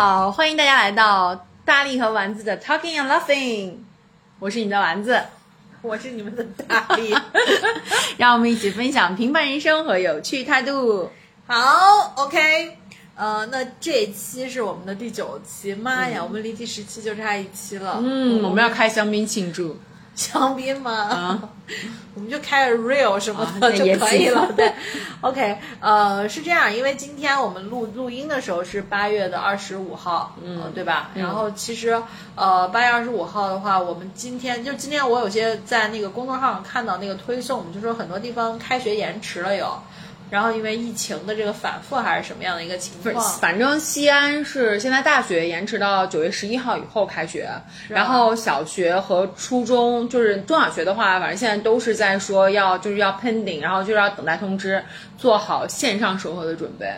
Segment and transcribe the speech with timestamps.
[0.00, 3.72] 好，欢迎大家来到大力和丸子的 Talking and Laughing，
[4.38, 5.20] 我是你的丸子，
[5.82, 7.12] 我是你们的大力，
[8.16, 11.10] 让我们一起分享平凡人生和有趣态度。
[11.48, 12.78] 好，OK，
[13.16, 19.76] 呃，那这一期是我们的第九期，妈呀，我们离第十期就差一期了，嗯，我们要开香槟庆祝。
[20.18, 20.92] 香槟吗？
[20.92, 21.48] 啊，
[22.14, 24.50] 我们就开个 real 什么啊的就可以了。
[24.56, 24.72] 对，
[25.22, 31.10] OK，呃，是这样，因为今天我们录录音的时候是八月的二十五号，嗯、对吧？
[31.14, 31.96] 然后其实
[32.34, 39.80] 呃，八月二十五号的话，我们今天就今天我有些在那个公众号上看到那个推送，就说很多地方开学延迟了有。
[40.30, 43.38] 然后因为疫情的这个反复还是什么样的一个情，况？
[43.40, 47.48] 反正西安是现在大学延迟到九月十一号以后开学，
[47.88, 54.82] 然后小学和初中就是中小学的话，反正现在都是在说要就是要 pending，然后就是要等待通知，
[55.16, 56.92] 做好线上授课的准备。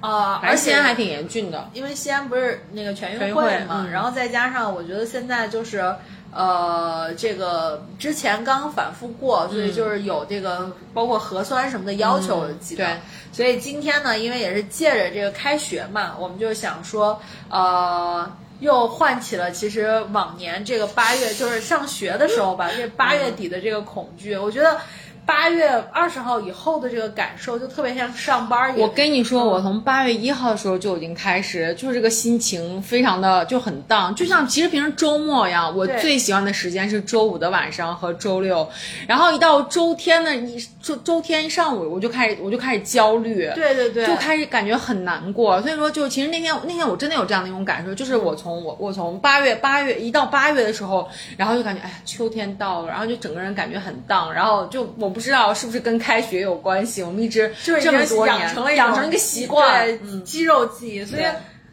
[0.00, 1.70] 啊、而且西安还挺严峻的。
[1.72, 5.94] 因为西安不是那个全运会会嘛，嗯然后再加上我觉得现在就是
[6.34, 12.46] 呃，这个之前刚反复过，所以就是有这个包括核酸什么的要求。
[12.76, 12.96] 对
[13.32, 18.30] 所以今天呢，因为也是借着这个开学嘛，我们就想说，呃。
[18.60, 24.78] 又唤起了其实往年这个八月就是上学的时候吧，这八月底的这个恐惧，我觉得
[25.24, 28.88] 八月二十号以后的这个感受就特别像上班一样。
[28.88, 38.68] 我跟你说，我从八月一号的时候就已经开始，就是这个心情非常的就很荡，就像其实平时周末一样，我最喜欢的时间是周五的晚上和周六，
[39.06, 61.22] 然后一到周天呢一周周天上午，我就开始我就开始焦虑，对对对，就开始感觉很难过，所以说就其实那天那天我真的有这样的一种感受，就是我从我我从八月八月一到八月的时候，然后就感觉哎呀秋天到了，然后就整个人感觉很荡，然后就我不知道是不是跟开学有关系，我们一直就是已这么经多年养成了养成一个习惯，对，嗯，肌肉记忆，所以。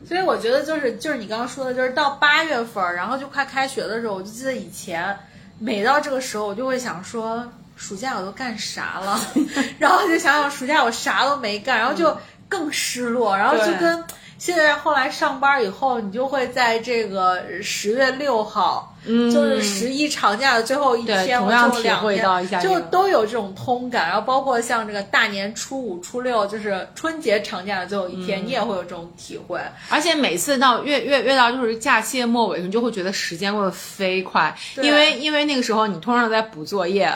[0.08, 5.16] 所以我觉得就是就是你刚刚说的，就是到八月份儿，然后就快开学的时候，我就记得以前
[5.60, 9.20] 每到这个时候，我就会想说，暑假我都干啥了？
[9.78, 14.02] 然后就想想暑假我啥都没干，然后就更失落，然后就跟
[14.40, 24.08] 现在后来上班以后，你就会在这个十月六号，嗯就是十一长假的最后一天，我同样体会到一下这就都有这种通感。
[24.08, 29.60] 然后包括像这个大年初五、初六，就是春节长假的最后一嗯天，你也会有这种体会。
[29.90, 37.14] 而且每次到越越越到就是假期的末尾，你就会觉得时间过得飞快，因为因为那个时候你通常在补作业，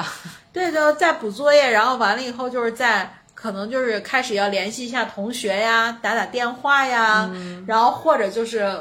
[0.51, 3.19] 对就，在补作业，然后完了以后就是在。
[3.43, 8.73] 可能就是开始要联系一下同学呀，打打电话呀，嗯然后或者就是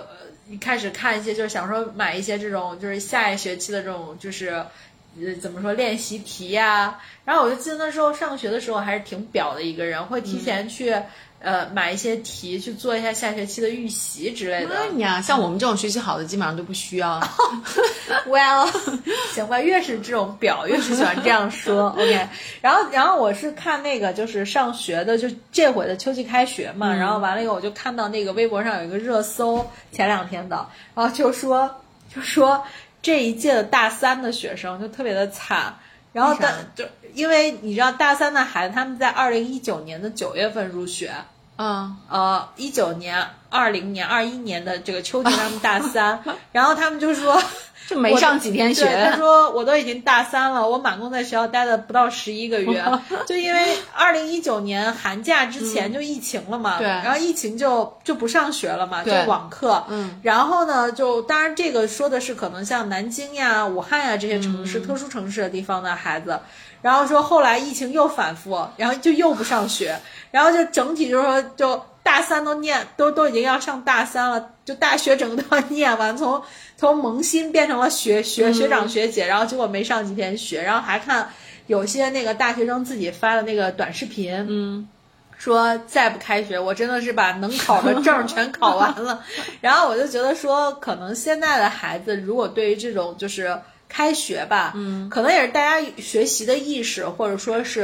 [0.60, 4.64] 开始看一些，就是想说买一些这种就是下一学期的这种就是
[5.20, 7.00] 呃怎么说练习题呀。
[7.24, 10.94] 然后我就记得那时候上学的时候还是挺表的一个人，会提前去、
[11.42, 14.76] 呃买一些题去做一下下学期的预习之类的。
[14.76, 17.20] 哎呀，像我们这种学习好的，基本上都不需要。
[18.26, 18.70] Well，
[19.34, 21.88] 行吧，越是这种表，越是喜欢这样说。
[21.98, 22.28] OK，
[22.60, 31.82] 然后然后我是看那个就是上学的，就这回的秋季开学嘛，然后完了以后我就看到那个微博上有一个热搜，前两天的，然后就说
[32.14, 32.62] 就说
[33.00, 35.76] 这一届的大三的学生就特别的惨。
[36.12, 41.10] 然后但就因为你知道大三的孩子他们在二零一九年的九月份入学，
[41.62, 46.18] 嗯，呃，一九年、二零年、二一年的这个秋天他们大三，
[46.50, 47.40] 然后他们就说
[47.86, 52.82] 就没上几天学，他说我都已经大三了，我满共在学校待了不到十一个月，
[53.28, 66.40] 就因为二零一九年寒假之前就疫情了嘛，对然后疫情就就不上学了嘛，就网课，嗯，然后呢，就当然这个说的是可能像南京呀、武汉呀这些城市、特殊城市的地方的孩子。
[66.82, 69.96] 然后说后来疫情又反复，然后就又不上学，
[70.30, 76.42] 然后就整体就是说就大三都念都都已经要上大三了，就大学整个都要念完， 从
[76.76, 81.30] 从萌新变成了学学学长学姐，然后结果没上几天学，然后还看
[81.68, 84.88] 有些那个大学生自己发的那个短视频，嗯，
[85.38, 89.22] 说再不开学，我真的是把能考的证全考完了。
[89.62, 93.56] 然后我就觉得说，可能现在的孩子如果对于这种就是
[93.92, 97.82] 开学吧，嗯，可能也是大家学习的意识，或者说是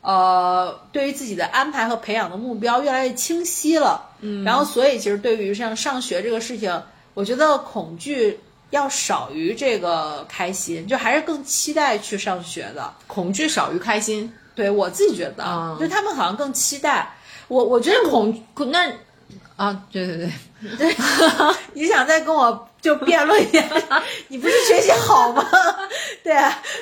[0.00, 4.08] 呃，对于自己的安排和培养的目标越来越清晰了。
[4.20, 6.82] 嗯，然后所以其实对于像上学这个事情，
[7.12, 8.40] 我觉得恐惧
[8.70, 12.90] 要少于这个开心，就还是更期待去上学的。
[13.06, 14.32] 恐惧少于开心。
[14.54, 17.14] 对我自己觉得，嗯就他们好像更期待。
[17.48, 18.90] 我我觉得恐恐那
[19.56, 20.96] 啊，对对对，对，
[21.74, 23.64] 你想再跟我就辩论一下，
[24.28, 25.48] 你不是学习好吗？
[26.22, 26.34] 对，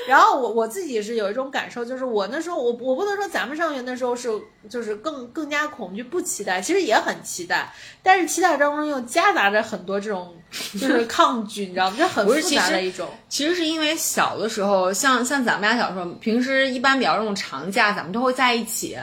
[0.08, 4.28] 然后我我自己是有一种感受，就是我那时候我我不能说咱们上学那时候是
[4.68, 10.34] 就是更更加恐惧不期待，其实也很期待，但是期待当中又夹杂着很多这种
[10.72, 11.96] 就是抗拒，你知道吗？
[12.00, 13.06] 就很复杂的一种。
[13.28, 18.96] 其实是因为小的时候，像像咱们家小时候，平时一般比较这种长假，咱们都会在一起。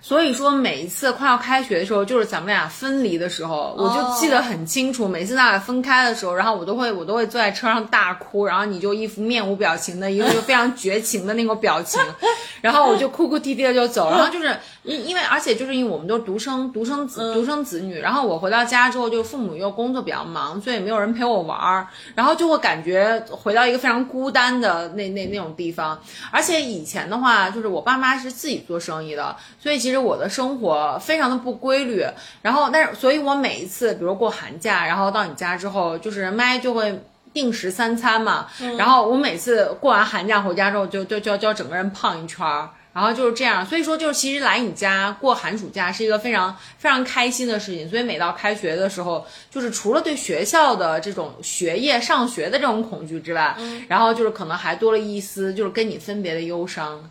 [0.00, 5.08] 所以说，每一次快要开学的时候，就是咱们俩分离的时候，我就记得很清楚。
[5.08, 12.00] 每次咱俩分开的时候，然后我都会我都会坐在车上大哭，然后你就一副面无表情的一个就非常绝情的那种表情，
[12.62, 14.10] 然后我就哭哭啼啼的就走。
[14.10, 26.00] 然后就是因因为而且就是因为我们都是独生独生子独生子女，然后我回到家之后，就父母又工作比较忙，所以没有人陪我玩儿，然后就会感觉回到一个非常孤单的那那那种地方。
[26.30, 32.04] 而且以前的话，就是我爸妈是自己做生意的，所以其实我的生活非常的不规律。
[32.42, 37.02] 然后，但是，所以我每一次，比如过寒假，然后到你家之后，就是麦就会
[37.32, 38.48] 定时三餐嘛。
[38.76, 42.68] 然后我每次过完寒假回家之后，就就就就要整个人胖一圈儿。
[42.90, 47.88] 然后就是这样，所以说就是其实来你家过寒暑假是一个非常非常开心的事情。
[47.88, 53.54] 所以每到开学的时候，就是除了对学校的这种学业上学的这种恐惧之外，
[53.86, 57.08] 然后就是可能还多了一丝就是跟你分别的忧伤。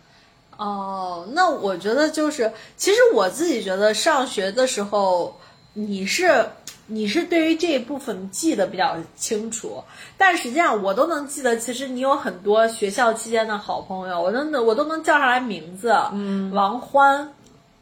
[0.58, 5.40] 哦，那我觉得就是，其实我自己觉得上学的时候，
[5.72, 6.44] 你是
[6.88, 9.82] 你是对于这一部分记得比较清楚，
[10.16, 17.32] 但实际上我都能记得，其实你有很多学校期间的好朋友，我真的我都能叫上来名字，嗯，王欢，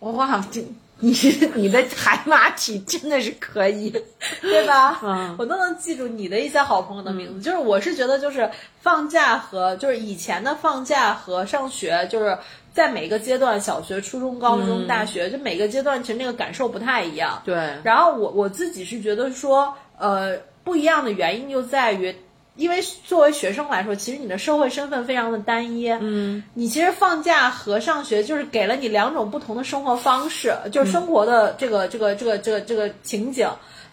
[0.00, 0.62] 哇，这
[0.98, 1.12] 你
[1.54, 3.90] 你的海马体真的是可以，
[4.40, 4.98] 对吧？
[5.04, 7.42] 嗯，我都能记住你的一些好朋友的名字。
[7.42, 8.50] 就是我是觉得，就是
[8.80, 12.36] 放假和就是以前的放假和上学，就是
[12.76, 17.40] 在每个阶段，小学、初中、高中、大学，就每个阶段其实那个感受不太一样。
[17.42, 22.14] 对，然后我我自己是觉得说，呃，不一样的原因就在于。
[22.56, 25.90] 因为作为学生来说，其实你的社会身份非常的单一。
[25.90, 33.46] 嗯，你其实放假和上学就是给了你两种不同的生活方式，就是生活的这个这个这个这个这个情景。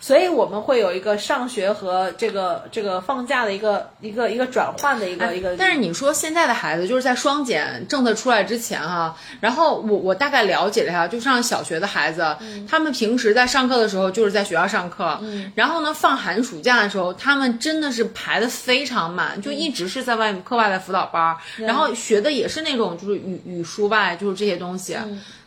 [0.03, 5.55] 所以我们会有一个上学和这个这个放假的一个一个一个转换的一个一个。
[5.55, 12.35] 但是你说现在的孩子就是在双减政策出来之前哈，然后我我大概了解了一下，就上小学的孩子，
[12.69, 15.21] 他们平时在上课的时候就是在学校上课，
[15.55, 24.97] 然后呢放寒暑假的时候，他们真的是排的非常满，就一直是在外面课外的辅导班，然后学的也是那种就是语语数外就是这些东西。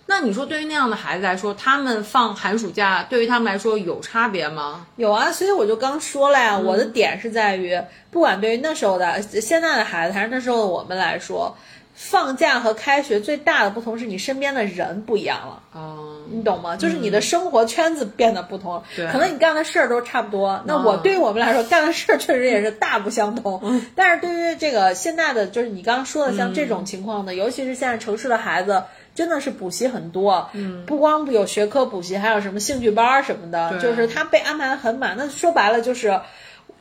[0.08, 4.86] 那你说，对于那样的孩子来说，他们放寒暑假，对于他们来说有差别吗？
[4.94, 7.80] 有啊，所以我就刚说了呀，我的点是在于，
[8.12, 11.56] 不管对于那时候的、现在的孩子，还是那时候的我们来说，
[11.92, 15.62] 放假和开学最大的不同是你身边的人不一样了。
[15.72, 16.76] 哦，你懂吗？
[16.76, 18.80] 就是你的生活圈子变得不同
[19.10, 20.62] 可能你干的事儿都差不多。
[20.66, 23.82] 那我对于我们来说，干的事儿确实也是大不相同。
[23.96, 28.84] 但是对于这个现在的，就是你刚刚说的像这种情况的，尤其是现在城市的孩子。
[29.16, 35.16] 真的是补习很多，嗯，不光有学科补习，还有什么兴趣班儿什么的，就是他被安排的很满。
[35.16, 36.08] 那说白了就是，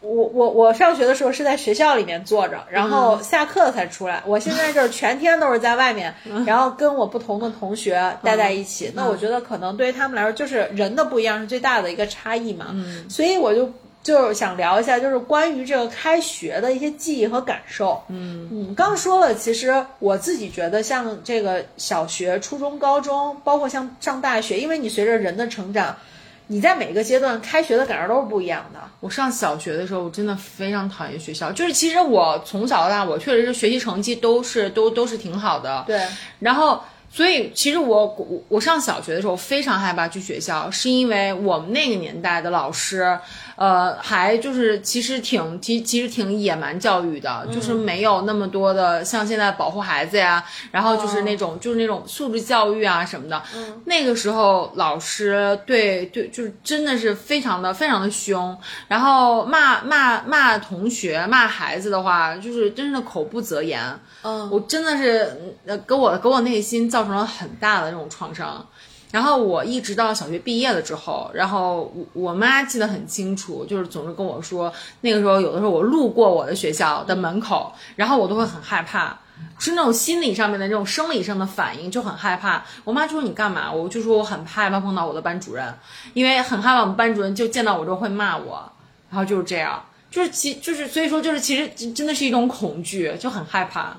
[0.02, 4.22] 我我我上学的时候是在学校里面坐着，然后下课才出来。
[4.26, 6.14] 我现在就是全天都是在外面，
[6.46, 8.92] 然后跟我不同的同学待在一起。
[8.94, 12.68] 那我觉得可能对于他们来说，就是人的不一样是最大的一个差异嘛。
[12.74, 13.72] 嗯，所以我就。
[14.06, 18.00] 就是想聊一下，就是关于这个开学的一些记忆和感受。
[18.10, 25.98] 嗯嗯，刚说了，其实我自己觉得，像这个小学、初中、高中，包括像上大学，因为你随着人的成长，
[26.46, 28.80] 你在每个阶段开学的感受都是不一样的。
[29.00, 31.52] 我上小学的时候，我真的非常讨厌学校。
[31.52, 35.84] 就是其实我从小到大，我确实是学习成绩都是都都是挺好的。
[35.88, 36.00] 对，
[36.38, 43.18] 然后，所以其实我我我上小学的时候非常害怕去学校，是因为我们那个年代的老师，
[43.56, 53.42] 呃，还就是其实挺其其实挺野蛮教育的，就是没有那么多的像现在保护孩子呀，然后就是那种、就是那种素质教育啊什么的。
[53.56, 58.58] 嗯，那个时候老师对对就是真的是非常的非常的凶，
[58.88, 63.82] 然后骂骂骂同学骂孩子的话，就是真的口不择言。
[64.24, 68.68] 嗯，我真的是呃，给我给我内心造成了很大的那种创伤。
[69.16, 74.70] 然后我一直到小学毕业了之后，然后我我妈记得很清楚，就是总是跟我说，
[75.00, 79.18] 那个时候有的时候我路过我的学校的门口，然后我都会很害怕，
[79.58, 82.62] 是那种心理上面的那种生理上的反应，就很害怕。
[82.84, 83.72] 我妈就说你干嘛？
[83.72, 84.82] 我就说我很害怕。
[84.82, 85.74] 碰到我的班主任，
[86.14, 86.82] 因为很害怕。
[86.82, 88.70] 我们班主任就见到我之后会骂我，
[89.10, 89.82] 然后就是这样，
[90.12, 93.96] 就是其就是所以说就是其实真的是一种恐惧，就很害怕。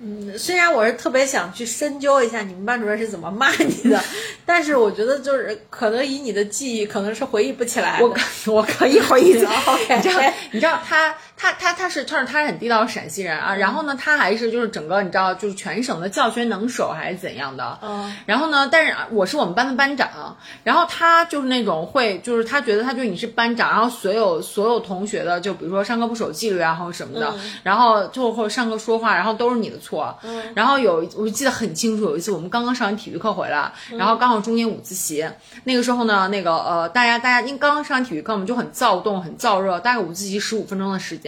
[0.00, 4.00] 嗯，虽然我是特别想去深究一下你们班主任是怎么骂你的，
[4.46, 8.06] 但是我觉得就是可能以你的记忆，可能是回忆不起来的。
[8.06, 9.52] 我可我可以回忆起来
[9.96, 35.24] 你知道，你知道他他他他是他是他是很地道的陕西人啊，然后呢，他还是就是整个你知道就是全省的教学能手还是怎样的，嗯，然后呢，但是我是我们班的班长，然后他就是那种会就是他觉得他就是你是班长，然后所有所有同学的就比如说上课不守纪律啊或者什么的，然后就或者上课说话，然后都是你的错，嗯，然后有我记得很清楚，有一次我们刚刚上完体育课回来，然后刚好中间午自习，
[35.64, 41.27] 那个时候呢，那个呃，大家大家因为刚刚上完体育课，我们就很躁动，很燥热，大概午自习十五分钟的时间，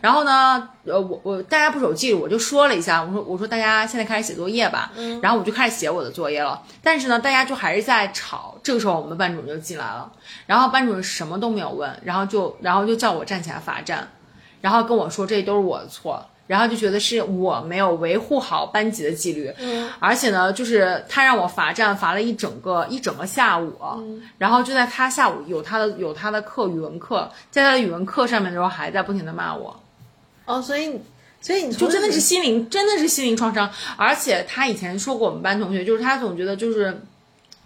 [0.00, 4.90] 然后呢，呃，我我大家不守纪律，我就说了一下，我说我说大家现在开始写作业吧，
[5.22, 10.10] 然后我就开始写我的作业了，但是呢，大家就还是在吵，这个时候我们班主任就进来了，
[10.46, 14.08] 然后班主任什么都没有问，然后就然后就叫我站起来罚站，
[14.60, 16.24] 然后跟我说这都是我的错。
[16.52, 23.72] 然后就觉得是我没有维护好班级的纪律，嗯而且呢，就是他让我罚站，罚了一整个一整个下午，
[24.36, 29.74] 然后就在他下午有他的有他的课语文课，在他的语文课上面的时候还在不停的骂我，
[30.44, 31.00] 哦，所以
[31.40, 37.00] 所以你就真的是心灵真的是心灵创伤，而且他以前说过我们班同学，就是他总觉得就是。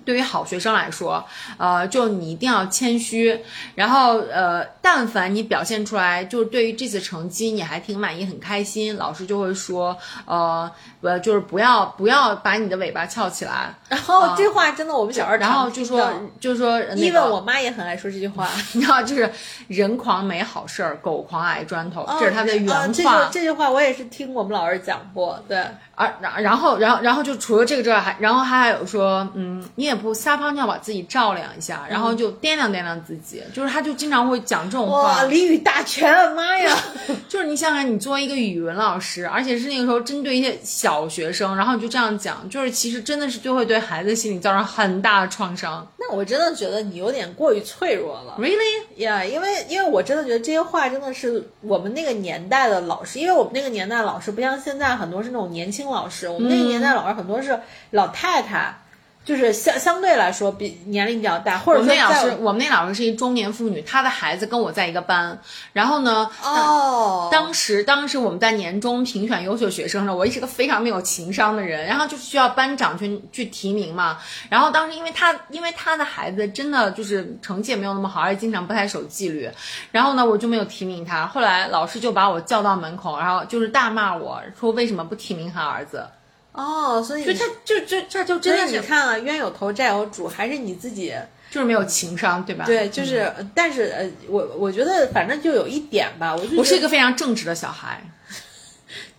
[0.06, 1.22] 对于好学生来说，
[1.58, 3.38] 呃，就你一定要谦虚，
[3.75, 9.94] 然后呃，但凡你表现出来，就是对于这次成绩你还挺满意、很开心，老师就会说，
[10.25, 10.70] 呃，
[11.00, 16.08] 呃，就是不要不要把你的尾巴翘起来，然后这话真的我们小时候然后就说
[16.38, 19.28] 就说那因为我妈也很爱说这句话， 你知道，就是
[19.66, 22.86] 人狂没好事儿，狗狂挨砖头，这是他的原话。
[22.92, 25.58] 句这句话我也是听我们老师讲过，对，
[25.96, 35.24] 而然然后然后然后就除了这个之外，还然后他还有说，嗯，你也不撒泡尿把自己照亮一下，然后就掂量掂量自己，就是他就经常会讲这种哇，话。
[35.24, 36.76] 俚语大全，妈呀！
[37.28, 45.86] 就是你想想，你作为一个语文老师，而且是那个时候针对一些小学生，然后你就这样讲，就是其实真的是就会对孩子心理造成很大的创伤。
[45.98, 48.36] 那我真的觉得你有点过于脆弱了。
[48.38, 49.02] Really？
[49.02, 57.58] 呀因为因为我真的觉得这些话真的是我们那个年代的老师，因为我们那个年代老师不像现在很多是那种年轻老师，我们那个年代老师很多是
[57.90, 58.74] 老太太，
[59.26, 65.37] 就是相相对来说比年龄比较大，或者说在们那老师，我们那老师是一中年妇女，她的孩子跟我在一个班，
[65.73, 74.16] 然后呢，哦，当时当时我们在年终评选优秀学生的时候，我也是个非常没有情商的人，然后就是需要班长去去提名嘛。
[74.49, 79.50] 然后当时因为他因为他的孩子真的就是成绩也没有那么好，而且经常不太守纪律，
[79.90, 81.26] 然后呢我就没有提名他。
[81.26, 86.06] 后来老师就把我叫到门口，然后就是大骂我说为什么不提名他儿子？
[86.56, 91.14] 哦，所以就他就这这就真真的是你看啊，冤有头债有主，还是你自己
[91.50, 92.64] 就是没有情商，对吧？
[92.64, 96.56] 对，就是，但是呃，我我觉得反正就有一点吧，我就。
[96.56, 98.02] 我是一个非常正直的小孩。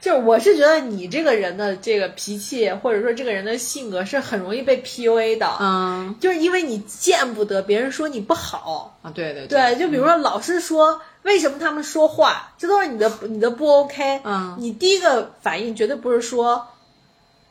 [0.00, 8.98] 就是我是觉得你这个人的这个脾气，或者说这个人的性格是很容易被 PUA 的，嗯就是因为你见不得别人说你不好。
[9.02, 14.20] 啊，对对对，就比如说老师说、为什么他们说话，这都是你的你的不 OK。
[14.24, 16.66] 嗯你第一个反应绝对不是说。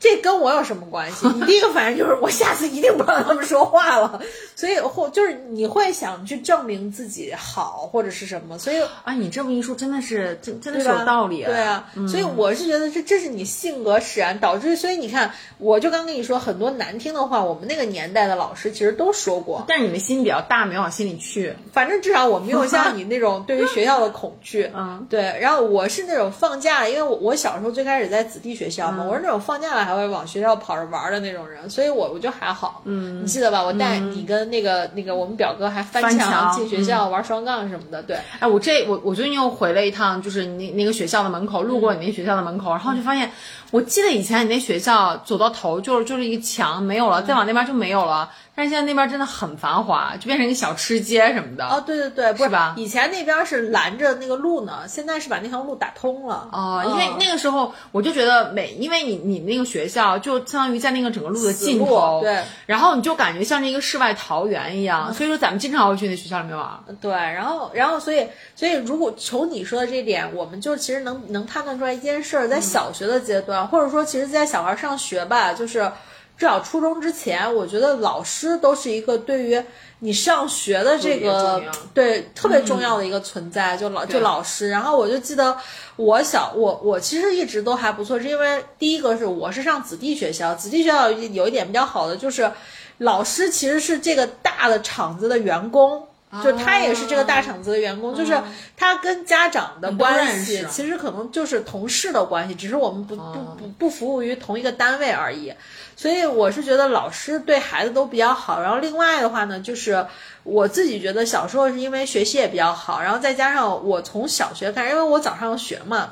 [0.02, 1.28] 这跟我有什么关系？
[1.38, 4.20] 你第一个反应就是我下次一定不让他们说话了，
[4.56, 11.44] 所以或就是你会想去证明自己好或者是什么，所以啊，你这么一说，真的是真真的是有道理。
[11.44, 19.64] 对啊，所以我是觉得这这是你性格使然，导致所以你看，我就刚跟你说很多难听的话，我们那个年代的老师其实都说过。
[19.68, 21.54] 但是你们心比较大，没往心里去。
[21.72, 24.68] 反正至少我没有像你那种 对于学校的恐惧。
[24.74, 32.82] 嗯，对，然后我是那种放假了，因为我我小时候最开始在子弟学校嗯嘛，我是那种放假了还会往学校跑着玩的那种人，所以我我就还好。
[32.84, 33.62] 嗯，你记得吧？
[33.62, 38.02] 我带你跟那个、那个我们表哥还翻翻墙进学校玩双杠什么的。
[38.02, 43.30] 对，哎，我这我我最近又回了一趟，就是你那那个学校的门口，路过你那学校的门口，然后就发现，
[43.70, 48.28] 我记得以前你那学校走到头就是就是一个墙没有了，再往那边就没有了。
[48.54, 51.66] 但是现在那边真的很繁华，就变成一个小吃街什么的。
[51.66, 56.48] 哦，对对对，不是吧以前那边是拦着那个路呢，现在是把那条路打通了。
[56.52, 66.68] 哦，因为那个时候我就觉得每，因为你你那个学校就相当于在那个整个路的尽头，对，然后你就感觉像是一个世外桃源一样，所以说咱们经常会去那学校里面玩。
[67.00, 75.90] 对，然后，然后，所以，所以，如果从你说的这点，我们就其实能能判断出来一件事儿，在小学的阶段，或者说，其实，在小孩上学吧，就是
[76.36, 79.62] 至少初中之前，我觉得老师都是一个对于
[80.00, 81.62] 你上学的这个
[81.94, 84.68] 对特别重要的一个存在，就老就老师。
[84.68, 85.56] 然后我就记得
[85.96, 92.50] 我小我我其实一直都还不错，是因为第一个是我是上子弟学校，子弟学校有一点比较好的就是，
[92.98, 96.08] 老师其实是这个大的厂子的员工。
[96.42, 98.40] 就他也是这个大厂子的员工，就是
[98.76, 103.22] 他跟家长的关系其实可能就是同事的关系，只是我们不不
[103.58, 105.52] 不不服务于同一个单位而已。
[105.94, 110.06] 所以我是觉得老师对孩子都比较好，然后另外的话呢，就是
[110.42, 116.10] 我自己觉得小时候是因为学习也比较好，然后再加上我从小学开始，因为我早上学嘛，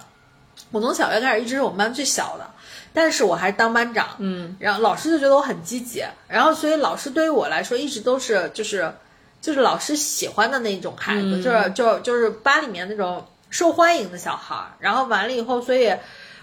[0.71, 2.47] 我从小学开始一直是我们班最小的，
[2.93, 8.93] 但是我还是当班长，嗯，然后老师就觉得我很积极，然后所以老师对于我来说一直都是就是
[9.41, 15.93] 就是老师喜欢的那种孩子，嗯就是就就是班里面那种受欢迎的小孩儿，然后完了以后，所以。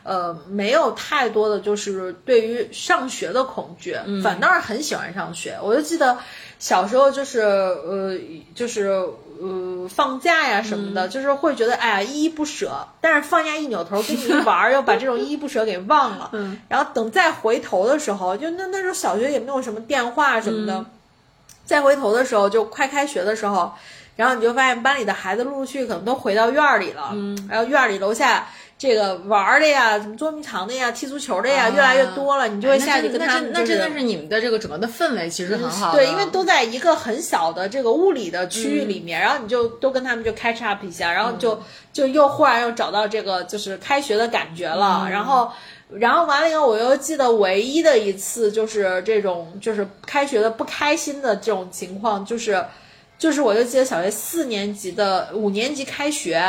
[0.04, 5.60] 呃，没有太多的就是对于上学的恐惧，嗯反倒是很喜欢上学。
[5.62, 6.18] 我就记得
[6.60, 8.18] 小时候就是呃，
[8.56, 16.30] 就是呃放假呀什么嗯的，就是会觉得哎呀依依不舍，但是放假一扭头跟你一玩儿，又把这种依依不舍给忘了。
[16.34, 20.86] 嗯，然后等再回头的时候，就那那时候小学也没有什么电话什么的，嗯
[21.68, 23.72] 再回头的时候就快开学的时候，
[24.16, 28.48] 然后你就发现班里的孩子陆陆续续可能都回到院儿里了，嗯，然后院儿里楼下。
[28.80, 33.66] 这个玩儿的呀，什么捉迷藏的呀，踢足球的呀，啊越来越多了，你就会下去跟那他们、就是。
[33.66, 41.60] 真那真的是你们的这个整个的氛围其实很好的，对，因为都在一个很小的这个物理的区域里面，然后你就都跟他们就 catch up 一下，然后就、
[41.92, 45.52] 就又忽然又找到这个就是开学的感觉了，然后。
[45.90, 52.66] 然后完了以后，我又记得唯一的一次就是这种就是开学的不开心的这种情况，就是
[53.18, 56.44] 就是我就记得小学四年级的五年级开学，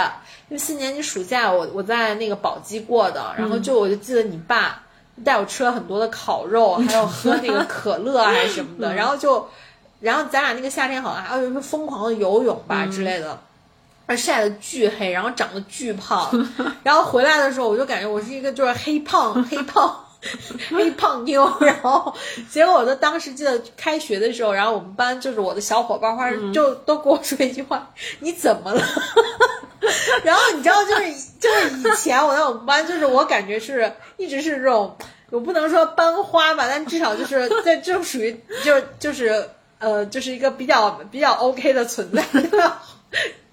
[0.49, 4.83] 因为四年级暑假我我在那个宝鸡过的，然后就我就记得你爸
[5.25, 9.49] 带我吃了很多的烤肉，还有喝那个可乐还是什么的，然后就
[10.01, 13.39] 然后咱俩那个夏天好像还有什么疯狂的游泳吧之类的。
[14.09, 16.49] 而晒得巨黑，然后长得巨胖，
[16.83, 20.05] 然后回来的时候我就感觉我是一个就是黑胖黑胖
[20.71, 22.13] 黑胖妞，然后
[22.51, 28.83] 结果我就当时记得开学的时候，然后我们班就是我的小伙伴花就都跟我说一句话：“你怎么了？”
[30.25, 34.97] 然后你知道，就是就是以前我在我们班，就是我感觉是一直是这种，
[35.31, 39.49] 我不能说班花吧，但至少就是在这种属于就就是
[39.79, 42.25] 呃就是一个比较比较 OK 的存在。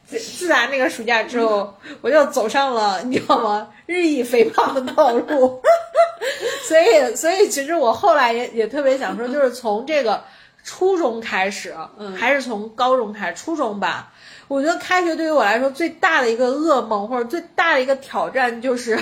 [0.06, 3.68] 自自打那个暑假之后，我就走上了你知道吗？
[3.86, 5.62] 日益肥胖的道路。
[6.68, 10.24] 所以，所以其实我后来也也特别想说，就是从这个
[10.64, 11.76] 初中开始，
[12.18, 14.12] 还是从高中开始，初中吧。
[14.48, 19.00] 我觉得开学对于我来说最大的一个噩梦，或者最大的一个挑战就是。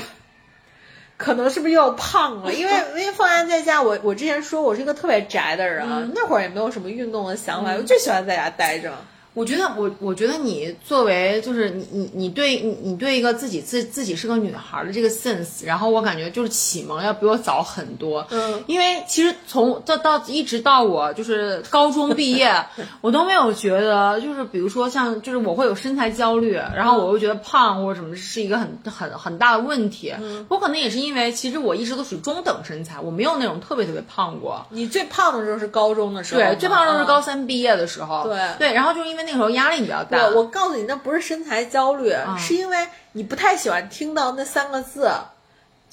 [1.16, 2.52] 可能是不是又要胖了？
[2.54, 8.92] 因为因为放假在家，我我之前说我是一个特别宅的人，啊，那会儿也没有什么运动的想法，我就喜欢在家待着。
[9.34, 18.26] 我觉得我我觉得你作为就是你你你对你你对一个自己自自己是个女孩的这个 sense，然后我感觉就是启蒙要比我早很多。
[18.30, 22.54] 嗯，因为其实从到到一直到我就是高中毕业，
[23.02, 30.14] 我都没有觉得就是比如说像就是我会有身材焦虑，然后我又觉得胖或者什么是一个很 很很大的问题。
[30.20, 34.66] 嗯我可能也是因为其实我一直都属于中等身材，我没有那种特别特别胖过。
[34.70, 38.24] 你最胖的时候是高中的时候，对，最胖的时候是嗯高三毕业的时候。
[38.28, 40.18] 对对，然后就是因为那个时候压力比较大。
[40.28, 45.10] 我我告诉你，那不是身材焦虑，嗯是因为你不太喜欢听到那三个字，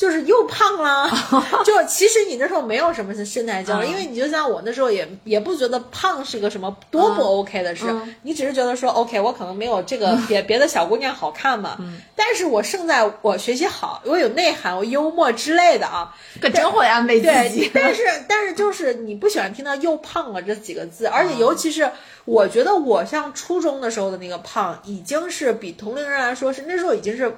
[0.01, 1.11] 就是又胖了。
[1.63, 11.77] 就其实你那时候没有什么身材焦虑，嗯因为你就像我那时候也也不觉得胖是个什么多不 OK 的事，嗯你只是觉得说 OK，我可能没有这个别别的小姑娘好看嘛。
[12.17, 16.17] 但是我胜在我学习好，我有内涵，我幽默之类的啊。
[16.41, 17.83] 可真会安慰自己对，。
[17.83, 21.91] 但是但是就是你不喜欢听到“又胖了”这几个字，而且尤其是
[22.25, 27.31] 我觉得我像初中的时候的那个胖，已经是比同龄人来说是那时候已经是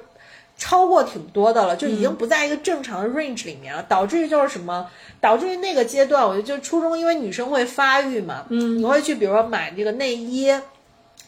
[0.57, 4.89] 超过挺多的了，就已经不在一个正常的 range 里面了，导致于就是什么，
[5.19, 10.53] 导致于那个阶段，我觉得就初中，因为女生会发育嘛，嗯，你会去比如说买这个内衣，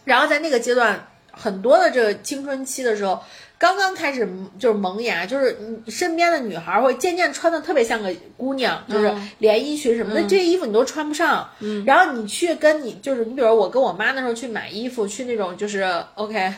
[0.04, 3.20] 然后在那个阶段，很多的这个青春期的时候。
[3.58, 4.28] 刚刚开始
[4.60, 11.50] 就是萌芽，就是你身边的女孩会渐渐穿的特别像个姑娘，就是连衣裙什么的，这些衣服你都穿不上。
[11.62, 16.54] 嗯，然后你去跟你就是你比如我跟我妈那时候去买衣服，去那种就是 OK，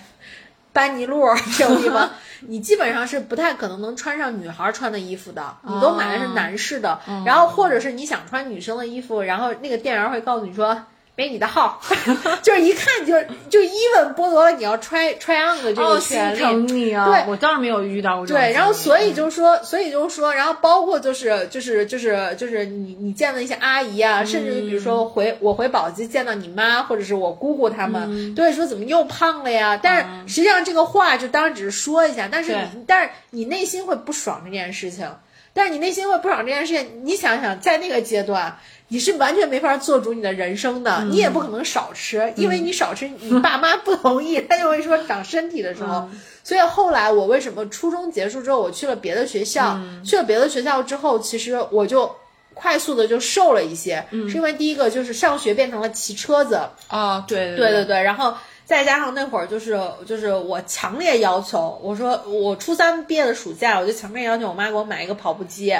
[0.78, 1.26] 班尼路
[1.58, 2.08] 这种地方，
[2.42, 7.00] 你基本上是不太可能能穿上女孩穿的衣服的，你都买的是男士的。
[7.26, 10.80] 然后或者是你想穿女生的衣服，然后那个店员会告诉你说。
[11.17, 11.82] 没你的号，
[12.43, 13.13] 就是一看就
[13.49, 16.39] 就 even 剥夺了你要 try try on 的这个哦，心权利。
[16.39, 17.08] 疼你啊！
[17.10, 18.39] 对我倒是没有遇到过这种。
[18.39, 29.75] 对，然后所以就是说，所以就是说，然后包括就是就是就是就是你你见的一些阿姨啊，甚至于比如说回我回宝鸡见到你妈或者是我姑姑他们，都会说怎么又胖了呀？
[29.82, 35.10] 但是实际上这个话就当然只是说一下，但是你但是你内心会不爽这件事情。
[35.53, 37.01] 但是你内心会不爽这件事情。
[37.03, 46.08] 你想想，在那个阶段，你是完全没法做主你的人生的，你也不可能少吃，因为你少吃，你爸妈不同意，他就会说长身体的时候。
[46.43, 52.10] 所以后来我为什么初中结束之后，我去了别的学校，去了别的学校之后，其实我就
[52.54, 57.58] 快速的就瘦了一些，是因为第一个就是上学变成了骑车子，啊，对。
[57.58, 65.76] 对对对，然后再加上那会儿就是就是我强烈要求，我说我初三毕业的暑假，我就强烈要求我妈给我买一个跑步机，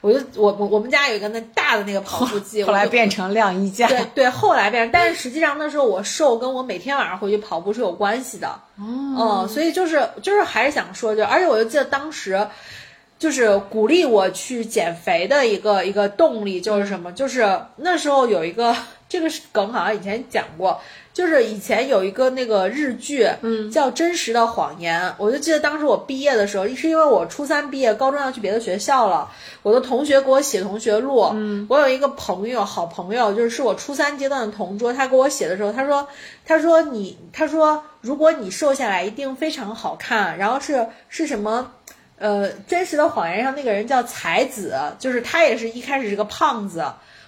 [0.00, 3.86] 我就我我我们家有一个那大的那个跑步机， 后来变成晾衣架。
[3.88, 12.46] 对对，后来变成，但是实际上那时候我瘦跟我每天晚上回去跑步是有关系的，哦，嗯，所以就是就是还是想说，就而且我就记得当时。
[13.18, 17.10] 就是鼓励我去减肥的一个一个动力就是什么？
[17.12, 18.76] 就是那时候有一个
[19.08, 20.78] 这个梗，好像以前讲过，
[21.16, 25.00] 就是以前有一个那个日剧，嗯，叫《真实的谎言》。
[25.16, 29.26] 我就记得当时我毕业的时候，是因为我初三毕业，高中要去别的学校了，
[29.62, 31.30] 我的同学给我写同学录。
[31.32, 36.06] 嗯，我有一个朋友，好朋友，就是是我初三阶段的同桌，他给我写的时候，他说，
[36.44, 40.36] 他说你，他说如果你瘦下来，一定非常好看。
[40.36, 41.72] 然后是是什么？
[42.18, 46.84] 呃，真实的谎言上那个人叫才子，就是他也是一开始是个胖子，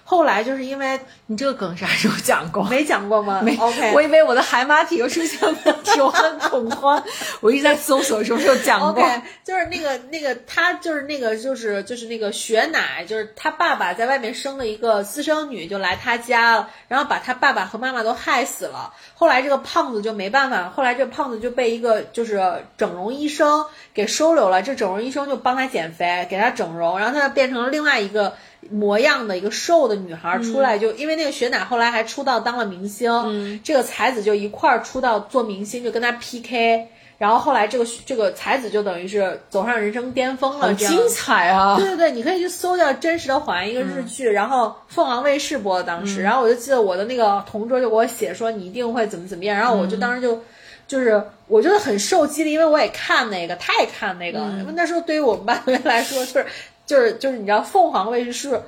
[0.09, 2.63] 后来就是因为你这个梗啥时候讲过？
[2.63, 3.41] 没讲过吗？
[3.43, 3.55] 没。
[3.57, 7.03] OK，我以为我的海马体又出现问题，我很恐慌。
[7.41, 8.89] 我一直在搜索什么时候讲过。
[8.89, 18.91] OK，就是那个那个他就是那个就是就是那个雪乃，就是他爸爸在外面生了一个私生女，就来他家了，然后把他爸爸和妈妈都害死了。
[19.13, 28.33] 后来这个胖子就没办法，后来这个胖子就被一个就是整容医生给收留了，这整容医生就帮他减肥，给他整容，然后他就变成了另外一个
[28.71, 36.87] 模样的一个瘦的女孩出来，就因为那个雪乃后来还出道当了明星，这个才子就一块儿出道做明星，就跟他 PK。
[37.17, 41.75] 然后后来这个这个才子就等于是走上人生巅峰了，好这样精彩啊！
[41.75, 50.41] 对对对，你可以去搜叫《真实的谎言》一个日剧，然后凤凰卫视播的当时，然后我就记得我的那个同桌就给我写说你一定会怎么怎么样，然后我就当时就。
[50.87, 54.39] 就是我觉得很受激励，因为我也看那个，他也看那个。
[54.73, 56.45] 那时候对于我们班同学来说，就是
[56.89, 58.59] 就是就是你知道，凤凰卫视是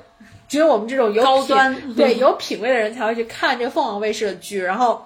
[0.48, 5.04] 只有我们这种有品高端 对有品位的人才会去看这个凤凰卫视的剧，然后。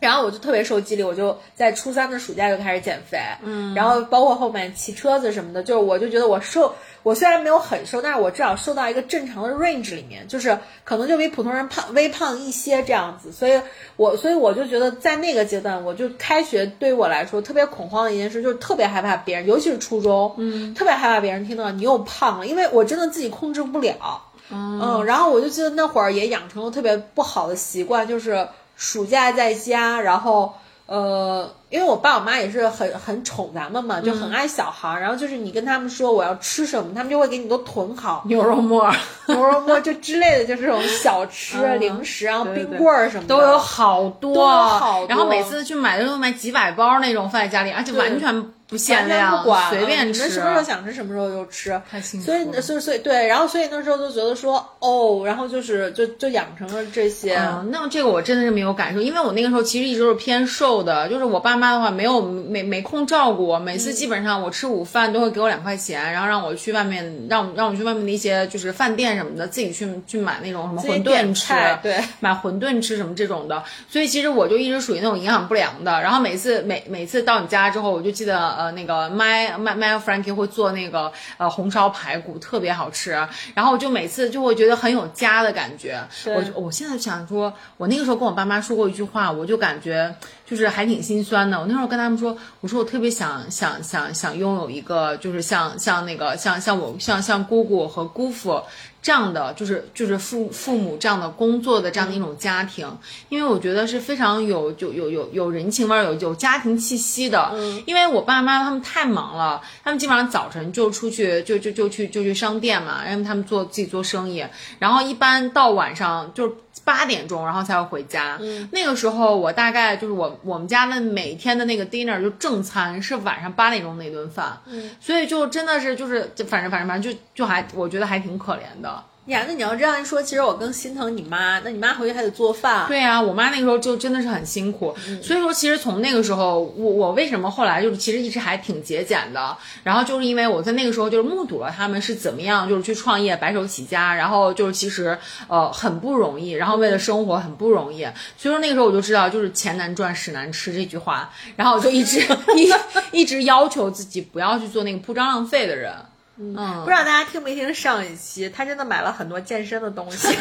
[0.00, 6.72] 然后我就特别受激励，我就在初三的暑假就开始减肥，嗯，然后包括后面骑车子什么的，就是我就觉得我瘦，
[7.08, 13.58] 我虽然没有很瘦，但是我至少瘦到一个正常的 range 里面，就是可能就比普通人胖微胖一些这样子，所以
[13.96, 28.46] 我所以我就觉得在那个阶段，我就开学对于我来说特别恐慌的一件事，就是特别害怕别人，尤其是初中，嗯，特别害怕别人听到你又胖了，因为我真的自己控制不了，嗯，然后我就记得那会儿也养成了特别不好的习惯，就是。
[28.80, 30.54] 暑假在家，然后
[30.88, 35.00] 呃，因为我爸我妈也是很很宠咱们嘛，就很爱小孩儿。
[35.02, 38.22] 然后就是你跟他们说我要吃什么，他们就会给你都囤好。
[38.26, 38.90] 牛肉沫、
[39.28, 41.78] 牛肉沫就之类的，就是这种小吃、嗯。
[41.78, 43.28] 零食，然后冰棍儿什么的。
[43.28, 45.08] 都有好多，好多。
[45.08, 50.22] 然后每次去买的时候买几百包那种放在家里，而且完全不限量，不管随便吃。
[50.22, 51.80] 你们什么时候想吃什么时候就吃。
[51.90, 57.34] 太幸福所以了，所以所以对，然后所以那时候就觉得说哦，然后就是就就养成了这些。
[57.36, 76.00] 嗯，那这个我真的是没有感受，因为我那个时候其实一直都是偏瘦的，就是我爸妈的话没有没没空照顾我，每次基本上我吃午饭都会给我两块钱，然后让我去外面让我让我去外面的一些就是饭店什么的自己去去买那种什么馄饨吃，对，买馄饨吃什么这种的，所以其实我就一直属于那种营养不良的。
[76.02, 83.12] 然后每次每每次到你家之后，我就记得呃那个 my my Frankie 会做那个呃红烧排骨，特别好吃。
[83.54, 86.02] 然后我就每次就会觉得很有家的感觉。
[86.26, 90.12] 我就我现在想说，我那个时候跟我爸妈说过一句话，我就感觉
[90.44, 91.60] 就是还挺心酸的。
[91.60, 98.60] 我那时候跟他们说，我说我特别想想想想拥有一个，就是像像那个像像我像像姑姑和姑父。
[99.08, 102.86] 这样的就是就是父父母这样的工作的这样的一种家庭，
[103.30, 107.50] 因为我觉得是非常有有有有有人情味儿、有有家庭气息的。
[107.54, 114.44] 嗯，因为我爸妈他们太忙了，他们基本上早晨就出去就就就去就去商店嘛，因为他们做自己做生意，
[114.78, 116.52] 然后一般到晚上就是
[116.84, 118.38] 八点钟，然后才会回家。
[118.40, 129.02] 嗯，那个时候我大概就是我我们家的每天的那个 dinner 就正餐是晚上八点钟那顿饭，嗯，所以就真的是就是就反正反正反正就就还我觉得还挺可怜的。
[129.28, 131.58] 呀，那你要这样一说，其实我更心疼你妈。
[131.60, 132.86] 那你妈回去还得做饭。
[132.88, 148.04] 对啊，我妈那个时候就真的是很辛苦，所以说其实从那个时候，我我为什么后来就是其实一直还挺节俭的，然后就是因为我在那个时候就是目睹了他们是怎么样就是去创业白手起家，然后就是其实呃很不容易，然后为了生活很不容易，
[148.38, 152.20] 所以说那个时候我就知道就是钱难赚屎难吃这句话，然后我就一直
[152.56, 152.72] 一
[153.20, 155.92] 一直要求自己不要去做那个铺张浪费的人。
[156.40, 160.36] 嗯，不知道大家听没听上一期，他真的买了很多健身的东西。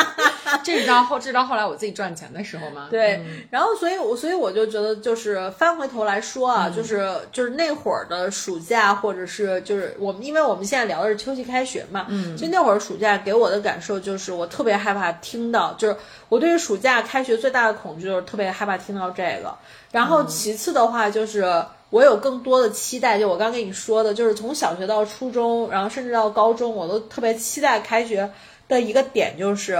[0.62, 2.88] 这是到后，这是到后来我自己赚钱的时候吗？
[2.90, 15.96] 对，然后所以，我所以我就觉得，就是翻回头来说啊，就是就是那会儿的暑假，或者是就是我们，因为我们现在聊的是秋季开学嘛，嗯，就那会儿暑假给我的感受就是，我特别害怕听到，就是
[16.28, 19.56] 我对于暑假开学最大的恐惧就是特别害怕听到这个。
[19.92, 21.64] 然后其次的话就是。
[21.90, 28.30] 我有更多的期待，就我刚跟你说的，就是从小学到初中，然后甚至到高中，我都特别期待开学
[28.68, 29.78] 的一个点，就是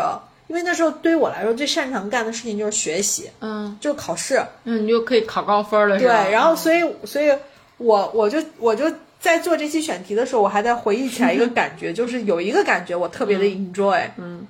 [0.48, 6.08] 因为那时候对于我来说最擅长干的事情就是学习，嗯，就是考试，嗯，你就可以考高分了，对。
[6.08, 7.32] 然后，所以，所以
[7.76, 14.44] 我我就我就在做这期选题的时候，我还在回忆起来一个 感觉，就是有一个感觉我特别的 enjoy，嗯，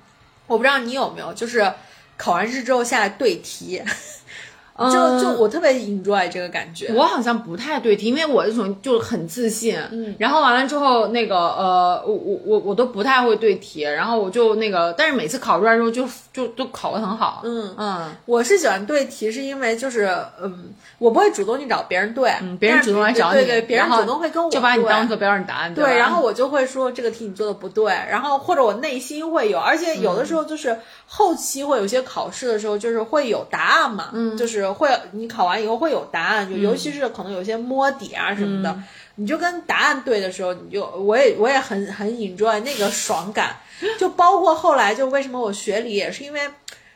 [0.47, 1.71] 我不知道你有没有，就是
[2.17, 3.79] 考完试之后下来对题。
[4.89, 20.09] 就就我特别 enjoy 这个感觉，我好像不太对题，因为我这种就很自信，嗯，然后完了之后那个呃，我我我我都不太会对题，然后我就那个，但是每次考出来之后就就都考得很好，嗯嗯，我是喜欢对题，是因为就是
[20.41, 30.77] 嗯，我不会主动去找别人对，嗯，别人主动来找你，对对，别人主动会跟我就把你当做标准答案，对，然后我就会说这个题你做的不对，然后或者我内心会有，而且有的时候就是
[31.13, 35.61] 后期会有些考试的时候就是会有答案嘛，嗯，就是会你考完。
[35.61, 38.81] 以后会有答案，就尤其是可能有些摸底啊什么的，
[39.15, 43.57] 你就跟答案对的时候，你就我也我也很很 enjoy 那个爽感，
[43.99, 46.39] 就包括后来就为什么我学理也是因为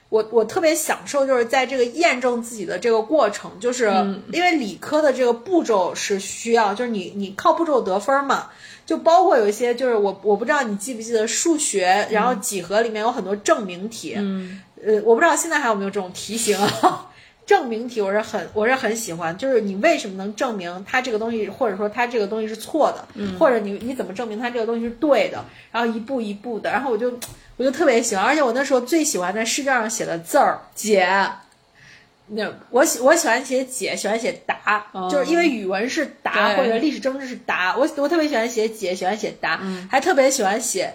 [0.07, 3.91] 我我特别享受就是在这个验证自己的这个过程，就是
[4.31, 8.47] 因为理科的这个步骤是需要，就是你你靠步骤得分嘛，
[8.85, 16.57] 就包括有一些就是我我不知道你记不记得数学，然后几何里面有很多证明题，嗯，呃，我不知道现在还有没有这种题型。
[17.45, 23.05] 证明题我是很我是很喜欢，就是你为什么能证明它这个东西，或者说它这个东西是错的，
[23.37, 27.13] 或者你你怎么证明它这个东西是对的，然后一步一步的，然后我就
[27.57, 31.07] 我就特别喜欢，而且我那时候最喜欢在试卷上写的字儿解，
[32.27, 39.59] 那我喜我喜欢写解，喜欢写答，就是因为语文是答或者历史政治是答，我我特别喜欢写解，喜欢写答，
[39.89, 40.93] 还特别喜欢写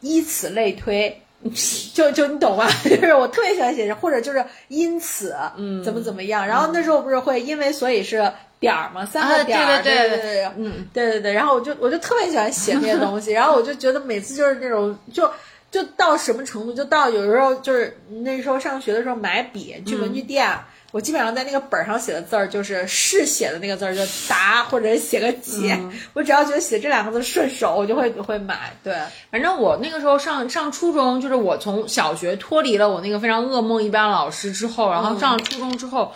[0.00, 1.18] 以此类推。
[1.92, 2.68] 就就你懂吗？
[2.88, 6.46] 就是我特别喜欢写，或者就是因此，嗯，怎么怎么样。
[6.46, 9.04] 然后那时候不是会因为所以是点儿吗？
[9.04, 11.32] 三个点儿，对对对对，嗯，对对对。
[11.32, 15.28] 然后我就我就特别喜欢写这些东西，然后我就觉得每次就是那种就
[15.72, 20.56] 就到什么程度，就到有时候就是那时候上学的时候买笔去文具店。
[20.92, 25.80] 我基本上在那个本上写的字儿，就是是写的那个字儿，就答或者写个解。
[26.12, 28.70] 我只要觉得写这两个字顺手，我就会会买。
[28.84, 28.94] 对，
[29.30, 36.12] 反正我那个时候上上初中，就是我从小学脱离了我那个非常噩梦一般的老师之后，然后上了初中之后。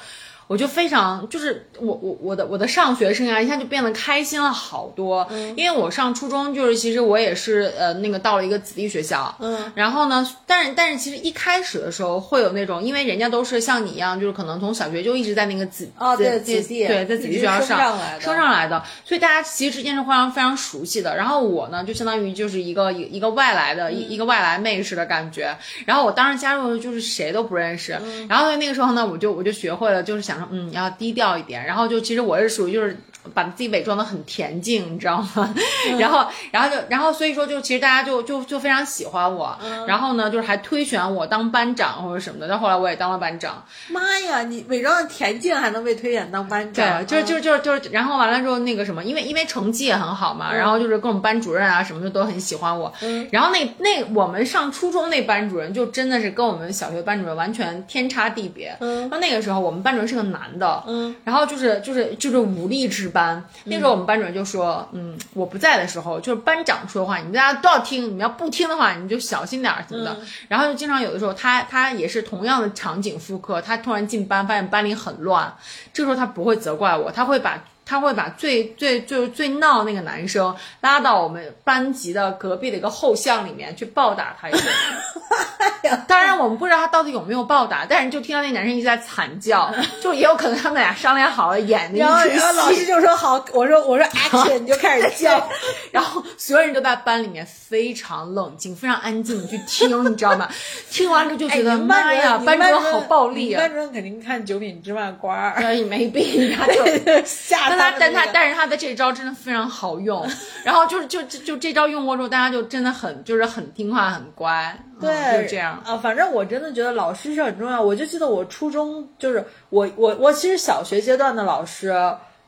[0.46, 21.16] 我就非常就是我我我的我的上学生涯一下就变得开心了好多，因为我上初中就是其实我也是呃那个到了一个子弟学校，嗯，然后呢，但是但是其实一开始的时候会有那种，因为人家都是像你一样，就是可能从小学就一直在那个子哦对子弟对在子弟学校上升上来的，所以大家其实之间是非常非常熟悉的。
[21.16, 25.56] 然后我呢就相当于就是一个一个外来的一一个外来妹似的感觉。
[25.84, 32.96] 然后我当时加入的就是谁都不认识，然后那个时候呢我就我就学会了就是想嗯要低调一点，然后就其实我是属于就是。
[33.34, 35.54] 把自己伪装的很恬静，你知道吗？
[35.98, 39.56] 然后，然后就，然后所以说，就其实大家就就就非常喜欢我。
[39.86, 42.46] 然后呢，就是还推选我当班长或者什么的。
[42.48, 43.64] 但后来我也当了班长。
[43.88, 47.04] 妈呀，你伪装的恬静还能被推选当班长？
[47.04, 52.92] 对，就是就是就是就是，然后完了之后那个什么，因为因为成绩也很好嘛，然后就是各种班主任啊什么的都很喜欢我。
[53.30, 58.76] 然后那那我们上初中那班主任就真的是跟我们小学班主任完全天差地别。
[58.80, 59.08] 嗯。
[59.10, 60.84] 那那个时候我们班主任是个男的。
[60.86, 61.16] 嗯。
[61.24, 63.06] 然后就是就是就是武力值。
[63.16, 70.16] 班那时候我们班主任就说，嗯，我不在的时候，就是班长说的话，你们大家都要听，你们要不听的话，你就小心点儿什么的。
[70.48, 75.54] 然后就经常有的时候，他他也是同样的场景复刻，他突然进班发现班里很乱，
[75.94, 77.58] 这时候他不会责怪我，他会把。
[77.86, 84.62] 他会把最最就是最闹那个男生拉到我们班级的隔壁的一个后巷里面去暴打他一顿。
[86.08, 89.72] 当然，我们不知道他到底有没有暴打，但是就听到那男生一直在惨叫，
[90.02, 92.36] 就也有可能他们俩商量好了演的一出戏。
[92.36, 95.48] 然后老师就说好，我说 我说 action，你就开始叫，
[95.92, 100.48] 然后所有人都在班里面非常冷静、非常安静的去听，你知道吗？
[100.90, 103.60] 听完之后就觉得妈呀，班主任好暴力啊！
[103.60, 106.84] 班主任肯定看《九品芝麻官》，也没病，他就
[107.24, 107.75] 吓。
[107.76, 110.26] 他但他但是他的这招真的非常好用，
[110.64, 115.96] 然后就是就就就这招用过之后，大家就真的很就是很听话很乖，对，就这样啊。
[115.96, 117.80] 反正我真的觉得老师是很重要。
[117.80, 121.90] 我就记得我初中就是我我我其实小学阶段的老师，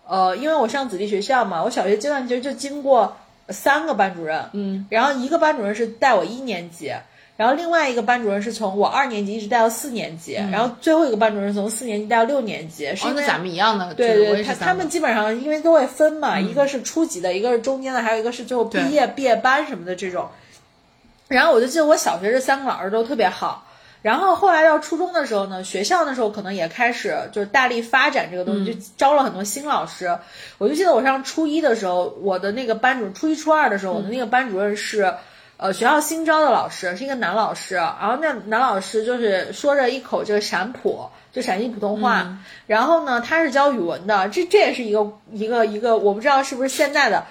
[0.07, 3.17] 呃，因为我上子弟学校嘛，我小学阶段其实就经过
[3.51, 6.93] 三个班主任，嗯，然后一个班主任是带我一年级，
[7.39, 20.29] 然后另外一个班主任是从我二年级一直带到四年级，然后最后一个班主任从四年级带到六年级，是因为咱们一样的，对对，他他们基本上因为都会分嘛，一个是初级的，一个是中间的，还有一个是最后毕业毕业班什么的这种。
[21.29, 23.65] 然后我就记得我小学这三个老师都特别好，
[24.03, 30.19] 然后后来到初中的时候呢，学校那时候可能也开始就是大力发展这个东西，就招了很多新老师。
[30.59, 35.15] 我就记得我上初一的时候，我的那个班主初一初二的时候，我的那个班主任是。
[35.59, 47.27] 呃，学校新招的老师是一个男老师，然后那男老师就是说着一口这个陕普，就陕西普通话，然后呢，他是教语文的，这这也是一个一个一个，我不知道是不是现在的。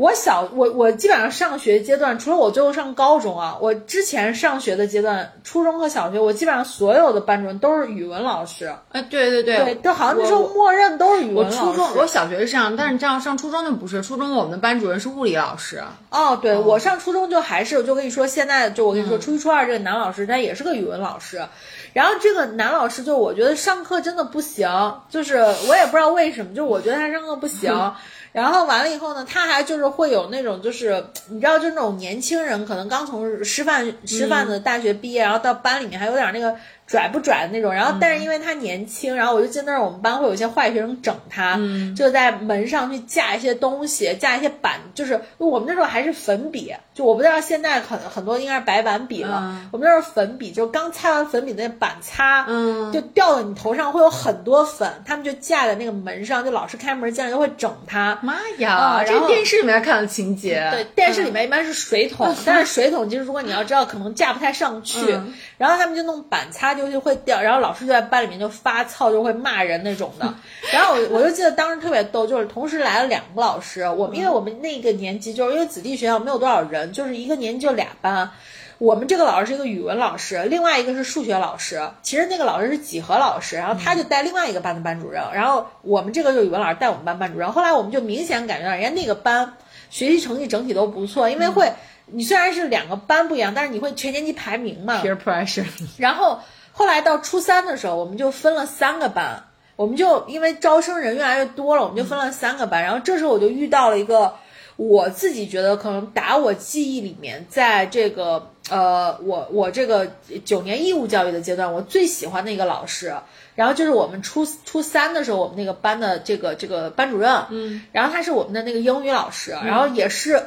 [0.00, 9.58] 我小我我基本上上学阶段，除了我最后上高中啊，我之前上学的阶段，初中和小学，我基本上所有的班主任都是语文老师，哎，对对对。
[9.62, 11.58] 对，都好像那时候默认都是语文老师。
[11.58, 19.20] 初中我小学是这样，但是这样上初中就不是，初中我们的班主任是物理老师，哦，对，我上初中就还是，我就跟你说，现在就我跟你说，嗯。
[19.20, 21.44] 初一初二这个男老师他也是个语文老师，
[21.92, 24.66] 然后这个男老师就我觉得上课真的不行，
[25.10, 25.36] 就是
[25.68, 27.70] 我也不知道为什么，就我觉得他上课不行。
[28.32, 36.54] 然后完了以后呢，他还就是会有那种就是你知道，就那种年轻人可能刚从师范师范的大学毕业，然后到班里面还有点那个
[36.90, 37.72] 拽不拽的那种。
[37.72, 41.56] 然后但是因为他年轻，然后我就记得那儿我们班会有一些坏学生整他，
[41.96, 58.18] 就在门上去架一些东西，架一些板，就是我们那时候还是粉笔，就我不知道现在很很多应该是白板笔了，嗯我们那时候粉笔，就刚擦完粉笔那板擦，嗯就掉到你头上会有很多粉，他们就架在那个门上，就老师开门进来就会整他。
[58.22, 60.68] 妈呀，啊这是电视里面看的情节。
[60.72, 65.12] 对，电视里面一般是水桶，但是水桶其实如果你要知道，可能架不太上去。
[65.12, 70.34] 嗯然后他们就弄板擦，就就会掉，然后老师就在班里面就发操，就会骂人那种的。
[70.72, 78.30] 然后我我就记得当时特别逗，就是同时来了两个老师，我们因为我们那个年级就是因为子弟学校没有多少人，就是一个年级就俩班。
[78.78, 81.90] 我们这个老师是一个语文老师，另外一个是数学老师。
[82.00, 87.52] 其实那个老师是几何老师，然后他就带另外一个班的班主任，然后我们这个就是语文老师带我们班班主任。
[87.52, 89.52] 后来我们就明显感觉到人家那个班
[89.90, 91.70] 学习成绩整体都不错，因为会、
[92.06, 95.02] 你虽然是两个班不一样，但是你会全年级排名嘛。
[95.04, 95.66] ，peer pressure，
[95.98, 96.40] 然后
[96.80, 99.44] 后来到初三的时候，我们就分了三个班，
[99.76, 102.82] 我们就因为招生人越来越多了，我们就分了三个班。
[102.82, 104.32] 然后这时候我就遇到了一个
[104.76, 110.10] 我自己觉得可能打我记忆里面，在这个呃我我这个
[110.46, 113.14] 九年义务教育的阶段，我最喜欢的一个老师。
[113.56, 120.42] 然后就是我们初初三的时候，我们那个班的这个这个班主任，嗯，然后他是我们的那个英语老师，然后也是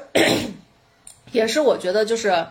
[1.31, 2.47] 也是我觉得就是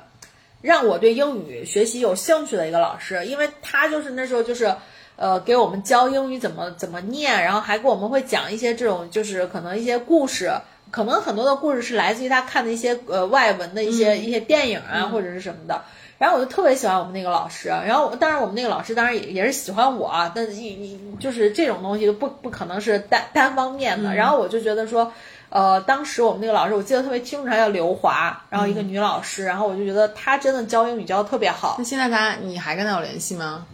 [0.63, 4.75] 让我对英语学习有兴趣的一个老师，因为他就是那时候就是。
[5.15, 10.51] 呃，给我们教英语怎么怎么念，然后还给我们会讲一些这种，就是可能一些故事，
[10.91, 15.83] 可能很多的故事是来自于他看的一些呃外文的一些、一些电影啊、或者是什么的。
[16.19, 24.15] 然后我就特别喜欢我们那个老师，然后当然我们那个老师当然也也是喜欢我啊，但一一就是这种东西不不可能是单单方面的。
[24.15, 25.13] 然后我就觉得说，
[25.53, 31.77] 呃，当时我们那个老师我记得特别清楚，她叫刘华，然后一个女老师，然后我就觉得她真的教英语教的特别好。
[31.79, 33.67] 那，现在她你还跟她有联系吗？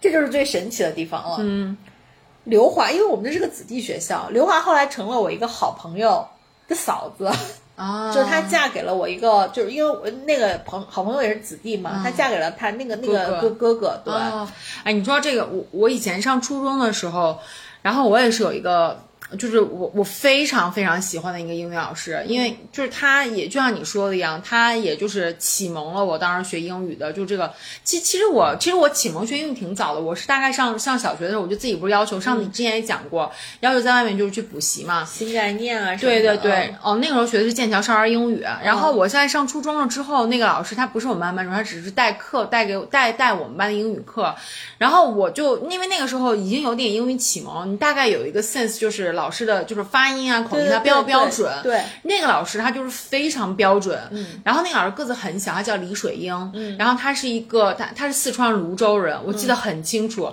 [0.00, 1.36] 这就是最神奇的地方了。
[1.40, 1.76] 嗯，
[2.44, 6.26] 刘华，因为我们这是个子弟学校，刘华后来成了我一个好朋友
[6.66, 7.30] 的嫂子，
[7.76, 13.50] 啊，就是她嫁给了我一个，就是因为我那个朋好朋友也是子弟嘛，她嫁给了他那个那个哥哥。
[13.50, 14.48] 哥哥哥，对，哦，
[14.82, 17.38] 哎，你说这个，我我以前上初中的时候，
[17.82, 18.98] 然后我也是有一个，
[19.38, 44.34] 就是我我非常非常喜欢的一个英语老师，因为就是他也就像你说的一样，他也就是启蒙了我当时学英语的，就这个，其其实我其实我启蒙学英语挺早的，我是大概上上小学的时候，我就自己不是要求，上次你之前也讲过，要求在外面就是去补习嘛，新概念啊什么对的，对对对，哦，那个时候学的是剑桥少儿英语，然后我现在上初中了之后，那个老师他不是我们班班主任，他只是代课带给我带带我们班的英语课，
[44.78, 60.32] 然后我就因为那个时候已经有点英语启蒙，你大概有一个 sense，就是老师的就是发音啊口音啊标不标准，对，那个老师他就是非常标准，嗯，然后那个老师个子很小，他叫李水英，嗯，然后他是一个他他是四川泸州人，我记得很清楚。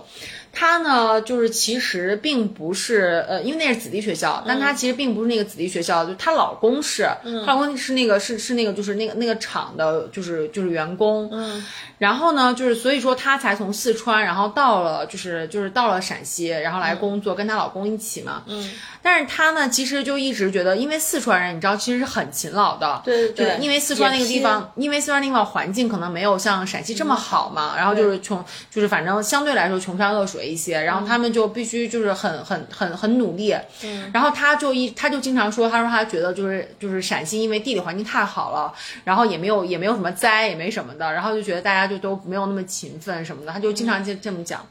[0.54, 7.08] 他呢，就是其实并不是，呃，因为那是子弟学校，但他其实并不是那个子弟学校，就她老公是，
[7.46, 11.66] 她老公是那个是是那个就是那个那个厂的，就是就是员工，嗯，
[12.02, 18.72] 然后呢，就是所以说她才从四川，然后到了就是就是到了陕西，然后来工作，跟她老公一起嘛，嗯，
[19.04, 23.00] 但是她呢，其实就一直觉得，因为四川人，你知道，其实是很勤劳的。
[23.06, 33.56] 对对就是因为四川那个地方，因为四川那个地方环境可能没有像陕西这么好嘛，然后就是穷，就是反正相对来说穷山恶水一些，然后他们就必须就是很很很很努力。
[33.84, 34.10] 嗯。
[34.12, 38.74] 然后她就一她就经常说，她说她觉得就是就是陕西因为地理环境太好了，
[39.04, 44.66] 然后也没有也没有什么灾也没什么的，然后就觉得大家就都没有那么勤奋什么的，他就经常这这么讲。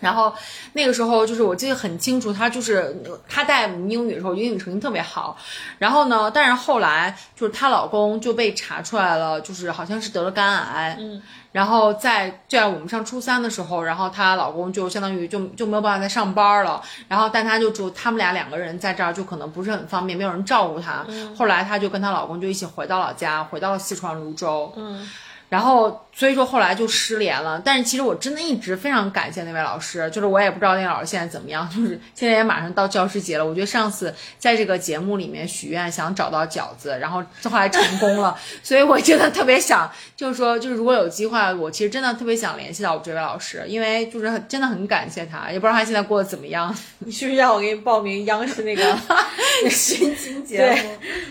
[0.00, 0.32] 然后
[0.74, 2.96] 那个时候就是我记得很清楚，她就是
[3.28, 5.36] 她带我们英语的时候，英语成绩特别好。
[5.78, 10.96] 然后呢，但是后来就是她老公就被查出来了，就是好像是得了肝癌。
[11.00, 11.20] 嗯。
[11.50, 16.80] 然后在在我们上初三的时候，然后她老公就相当于就就没有办法再上班了。
[17.08, 21.04] 然后但她就住他们俩两个人在这儿就可能不是很方便，没有人照顾她。
[21.36, 24.72] 后来她就跟她老公就一起回到老家，回到了四川泸州。
[24.76, 25.10] 嗯。
[25.48, 27.60] 然后，所以说后来就失联了。
[27.64, 33.44] 但是其实我真的一直非常感谢那位老师，就是我也不知道那个老师现在怎么样，就是现在也马上到教师节了。
[33.46, 46.74] 我觉得上次在这个节目里面许愿想找到饺子，然后后来成功了， 所以我真的特别想，就是说，就是如果有机会，我其实真的特别想联系到我这位老师，因为就是很真的很感谢他，也不知道他现在过得怎么样。
[47.00, 48.94] 你需不需要我给你报名央视那个
[49.70, 50.90] 寻亲节目？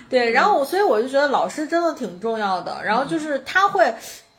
[0.09, 3.93] 对，然后我所以我就觉得老师真的挺重要的，然后就是他会。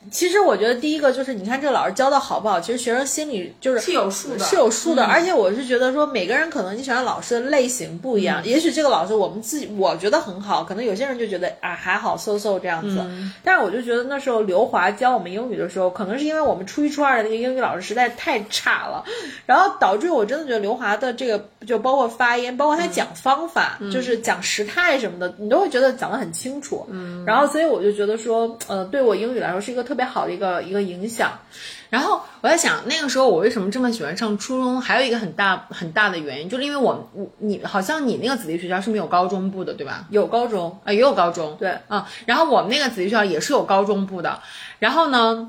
[0.09, 5.03] 其实我觉得第一个就是，你看这个老师教的好不好，其实学生心里就是是有数的，是有数的。
[5.03, 13.05] 而且我是觉得说，每个人可能你喜欢老师的类型不一样，也许这个老师我们自己我觉得很好，可能有些人就觉得啊还好，so so 这样子。
[13.43, 19.03] 但是我就觉得那时候刘华教我们英语的时候，可能是因为我们初一初二的那个英语老师实在太差了，
[19.45, 26.87] 然后导致我真的觉得刘华的这个就包括发音，包括他讲方法，就是讲时态什么的，你都会觉得讲得很清楚。
[26.89, 30.09] 嗯，然后所以我就觉得说，呃，对我英语来说是一个特别。
[30.09, 31.29] 好的一个一个影响，
[31.91, 34.81] 然后我在想，那个时候我为什么这么喜欢上初中？
[34.81, 40.07] 还有一个很大很大的原因，就是因为我我你好像你那个子弟学校是没有高中部的，对吧？
[40.09, 42.09] 有高中啊，也有高中，对啊。
[42.25, 44.41] 然后我们那个子弟学校也是有高中部的，
[44.79, 45.47] 然后呢？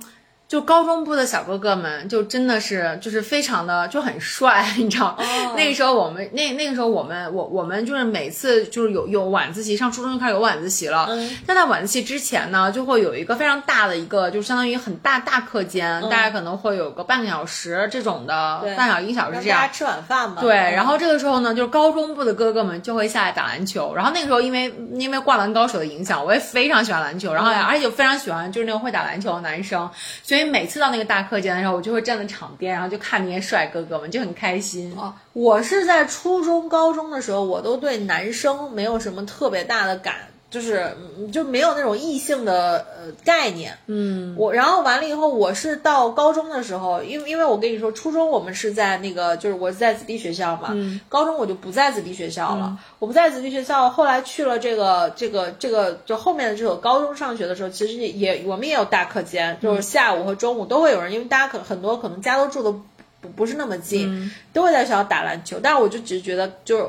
[0.51, 5.17] 就高中部的小哥哥们，就真的是就是非常的就很帅， 你知道？
[5.57, 11.07] 那个时候我们那那个时候我们我我们就是每次就是有有晚自习，上初中就开始有晚自习了。
[11.09, 11.39] 嗯。
[11.47, 19.61] 但在晚自习之前呢，就会有一个非常大的一个，就相当于很大大课间，大概可能会有个半个小时这种的，半小时一小时这样。
[19.61, 20.39] 大家吃晚饭嘛。
[20.41, 20.57] 对。
[20.57, 23.95] 然后这个时候呢，就是高中部的哥哥们就会下来打篮球。
[23.95, 29.89] 然后那个时候因为因为灌篮高手的影响，我也非常喜欢篮球，然后而且就非常喜欢就是那种会打篮球的男生，
[30.25, 30.40] 所以。
[30.41, 34.91] 所以每次到那个大课间的时候，我就会站在场边，然后就看那些帅哥哥们，就很开心。
[34.97, 40.15] 哦，我是在初中、高中的时候，我都对男生没有什么特别大的感。
[40.51, 40.93] 就是
[41.33, 50.75] 就没有那种异性的呃概念，嗯，我然后完了以后，我是到高中的时候，因为因为我跟你说，初中我们是在那个就是我在子弟学校嘛，
[51.09, 62.73] 高中我就不在子弟学校了，我不在子弟学校，后来去了这个这个这个就后面的这个高中上学的时候，其实也我们也有大课间，就是下午和中午都会有人，因为大家可很多可能家都住的
[63.21, 66.85] 不不是那么近，都会在学校打篮球，但是我就只是觉得就是。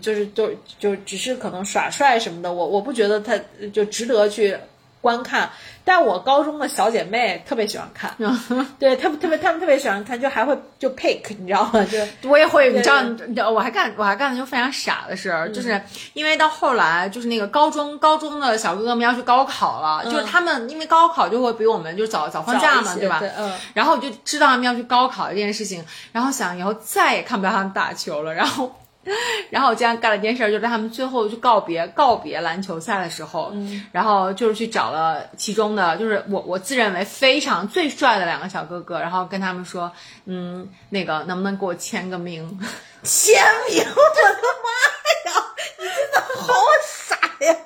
[0.00, 3.38] 就是就就只是可能耍帅什么的，我我不觉得他
[3.72, 4.56] 就值得去
[5.00, 5.50] 观看。
[5.84, 8.12] 但我高中的小姐妹特别喜欢看，
[8.76, 11.86] 对，特别特别他们特别喜欢看，就还会就 pick，你知道吗？
[12.20, 15.80] 就我也会，你知道，你知道我还干我还干了就非常傻的事儿，就是
[16.14, 23.22] 因为到后来就是那个高中高中的小哥哥们要去高考了，就是他们因为高考就会比我们就早早放假嘛，对吧？
[23.38, 23.52] 嗯。
[23.74, 28.74] 然后我就知道他们要去高考这件事情，然后想以后再也看不到他们打球了，然后。
[29.50, 33.52] 然后我竟然干了一件事，就在他们最后去告别告别篮球赛的时候，
[33.92, 39.90] 然后就是去找了其中的，就是我我自认为非常最帅的两个小哥哥，然后跟他们说，
[40.24, 42.58] 嗯，那个能不能给我签个名？
[43.04, 43.34] 签
[43.70, 43.78] 名？
[43.86, 44.22] 我的
[44.64, 45.46] 妈呀！
[45.78, 46.52] 你真的好
[46.82, 47.56] 傻呀！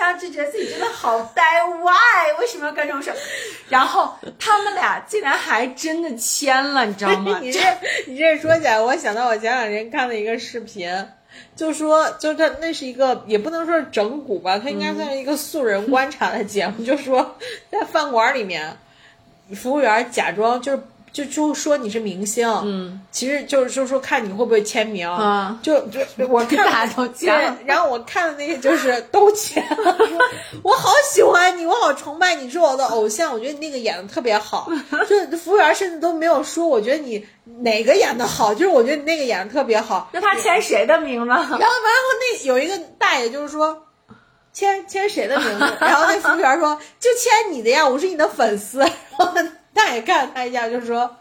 [0.00, 1.42] 叶强就觉得自己真的好呆
[1.82, 2.38] ，why？
[2.38, 3.12] 为什么要干这种事？
[3.68, 7.38] 然后他们俩竟然还真的签了，你知道吗？
[7.42, 7.60] 你这
[8.06, 10.90] 你这说起来，我想到我前两天看了一个视频，
[11.54, 17.36] 就说就他那是一个也不能说是整蛊吧，他应该算是一个素人观察的节目，就说
[17.70, 18.76] 在饭馆里面，
[19.54, 20.82] 服务员假装就是。
[21.12, 29.96] 就就说你是明星，嗯，其实就是就说看你会不会签名，嗯，就就我看大家都签，然后我看的那些就是都签了，
[30.62, 34.70] 我好喜欢你，我好崇拜你，是我的偶像，我觉得你那个演的特别好，
[35.08, 37.26] 就服务员甚至都没有说，我觉得你
[37.60, 40.08] 哪个演的好，就是我觉得你那个演的特别好。
[40.12, 41.34] 那他签谁的名呢？
[41.34, 41.68] 然后然后
[42.20, 43.86] 那有一个大爷就是说，
[44.52, 45.72] 签签谁的名字？
[45.80, 48.78] 然后那服务员说就签你的呀，我是你的粉丝。
[48.78, 49.32] 然后
[49.74, 51.16] 大爷看了他一下，就说：“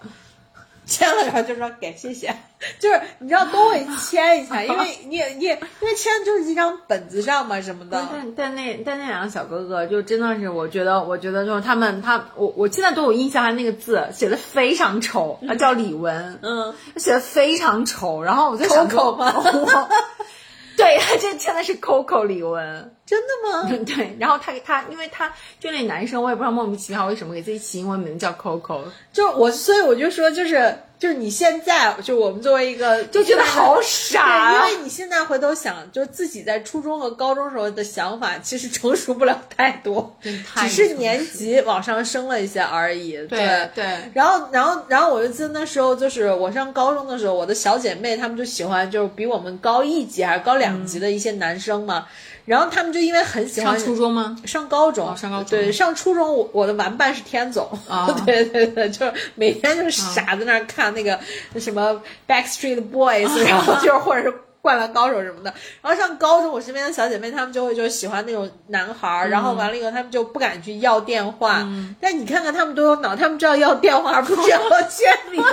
[0.86, 2.36] 签了然后就说给谢谢，
[2.80, 8.06] 就是你知道都会签一下， 因为你也你也因为签就是一张本子上嘛什么的。
[8.12, 19.90] 但但那但那两个小哥哥就真的是，我觉得我觉得就是他们他我我现在都有印象，他那个字写的非常丑，他叫李文，嗯，他写的非常丑，然后我就想说 Coco 吗？
[20.76, 23.68] 对，他这签的是 Coco 李玟，真的吗？
[23.88, 34.68] 对，然后他他，因为他就那男生，我也不知道莫名其妙为什么给自己起英文名叫 Coco，就我，所以我就说，就是就是你现在，就我们作为一个，就觉得好傻，啊。
[34.68, 43.14] 因为你现在回头想，就自己在初中和高中时候的想法，其实成熟不了太多，太只是年级往上升了一些而已。
[43.28, 43.86] 对对。
[44.14, 52.06] 然后，然后，然后我就记得那时候，就是我上高中的时候，我的小姐妹她们就喜欢就是比我们高一级还是高两级的一些男生嘛，
[52.50, 54.36] 然后他们就因为很喜欢上初中吗？
[54.44, 61.20] 上高中，哦上高中对，上初中我我的玩伴是天总，啊 对对对，就是每天就是傻在那儿看那个
[61.60, 64.34] 什么 Backstreet Boys，、然后就是或者是。
[64.62, 71.66] 灌篮高手什么的，然后上高中，我身边的小姐妹她们就会就喜欢那种男孩儿，然后完了以后，她们就不敢去要电话。
[72.02, 75.42] 但你看看她们都有脑，她们知道要电话，而 不是要签名。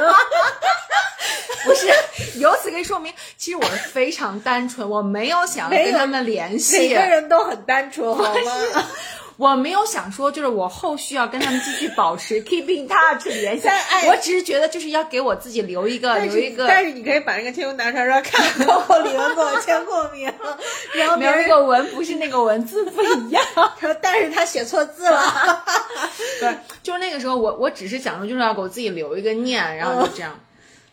[1.64, 8.84] 不是，由此可以说明，其实我是非常单纯，我没有想要跟他们联系每个，人都很单纯，好吗？
[9.36, 20.32] 我没有想说就是我后续要跟他们继续保持 keeping touch 联系哎，我只是觉得就是要给我自己留一个留一个但是你可以把那个天空拿出来，说看 Coco 李玟给我签过 名，
[20.94, 23.44] 然后那个文不是那个文字不一样。
[23.80, 25.64] 说但是他写错字了。
[26.40, 30.38] 对，就是那个时候我我只是想说就是要给我自己留一个念，然后就这样。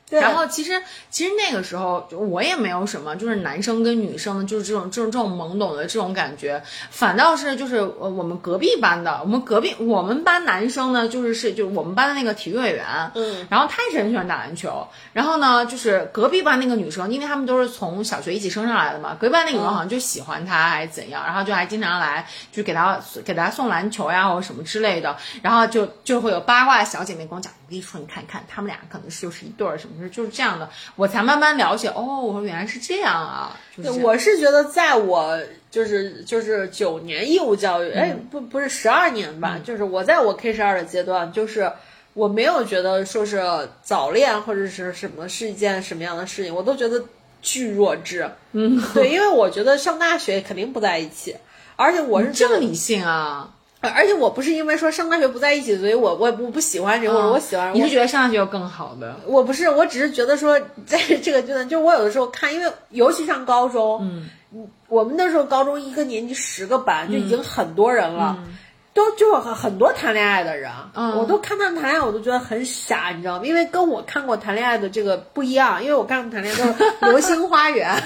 [0.10, 0.20] 对。
[0.20, 12.86] 然后其实其实那个时候就我也没有什么，就是男生跟女生的，就是这种这种这种懵懂的这种感觉，反倒是就是呃我们隔壁班的，我们隔壁我们班男生呢，就是是就是我们班的那个体育委员，
[13.16, 35.40] 嗯，然后他也是很喜欢打篮球，然后呢就是隔壁班那个女生，因为他们都是从小学一起升上来的嘛，隔壁班那个女生好像就喜欢他还是怎样，然后就还经常来就给他给他送篮球呀或者什么之类的，然后就就会有八卦小姐妹跟我讲，你说，你看看他们俩可能是就是一对儿什么，就是这样的，我才慢慢了解，哦，我说原来是这样啊，就是这样我是觉得，在我
[35.72, 41.72] 就是就是九年义务教育，嗯哎，不不是十二年吧，就是我在我 K 十二的阶段，就是
[42.14, 43.42] 我没有觉得说是
[43.82, 47.04] 早恋或者是什么是一件什么样的事情，我都觉得
[47.42, 48.30] 巨弱智。
[48.52, 51.36] 嗯，对，因为我觉得上大学肯定不在一起，
[51.76, 53.53] 而且我是这么理性啊？
[53.96, 59.16] 而且我不是因为说上大学不在一起，所以我我我不喜欢谁，或者我喜欢你是觉得上大学有更好的？
[59.28, 64.00] 我不是，我只是觉得说，在这个阶段，就我有的时候看，因为尤其上高中，
[64.54, 68.38] 嗯，我们那时候高中一个年级十个班，就已经很多人了。
[68.94, 73.46] 都就是很很多谈恋爱的人，嗯我都看他们谈恋爱，我都觉得很傻，你知道吗？
[73.46, 77.90] 因为跟我看过谈恋爱的这个不一样，因为我看过谈恋爱都是《流星花园》《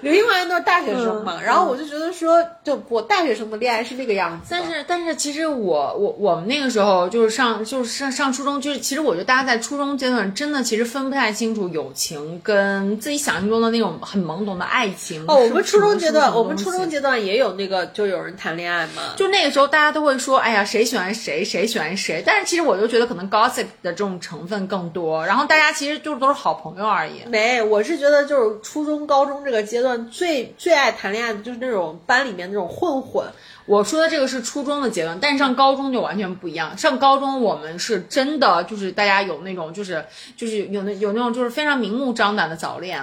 [0.00, 4.48] 流星花园》都是大学生嘛，然后我就觉得说，就我大学生的恋爱是那个样子。
[4.50, 15.24] 但是但是其实我我我们那个时候就是上就是上上初中，就是其实我觉得大家在初中阶段真的其实分不太清楚友情跟自己想象中的那种很懵懂的爱情。
[15.28, 19.02] 哦，我们初中阶段，我们初中阶段也有那个，就有人谈恋爱嘛。
[19.16, 22.22] 就那个时候，大家都会说，哎呀，谁喜欢谁，谁喜欢谁。
[22.24, 27.22] 但是其实我就觉得可能 gossip 的这种成分更多，然后大家其实就是都是好朋友而已。
[27.28, 33.26] 没，我是觉得就是初中、高中这个阶段最最爱谈恋爱的就是那种班里面那种混混。
[33.66, 36.78] 我说的这个是初中的阶段，但是上高中就完全不一样。
[36.78, 40.04] 上高中我们是真的就是大家有那种就是
[40.36, 43.02] 就是有那有那种就是非常明目张胆的早恋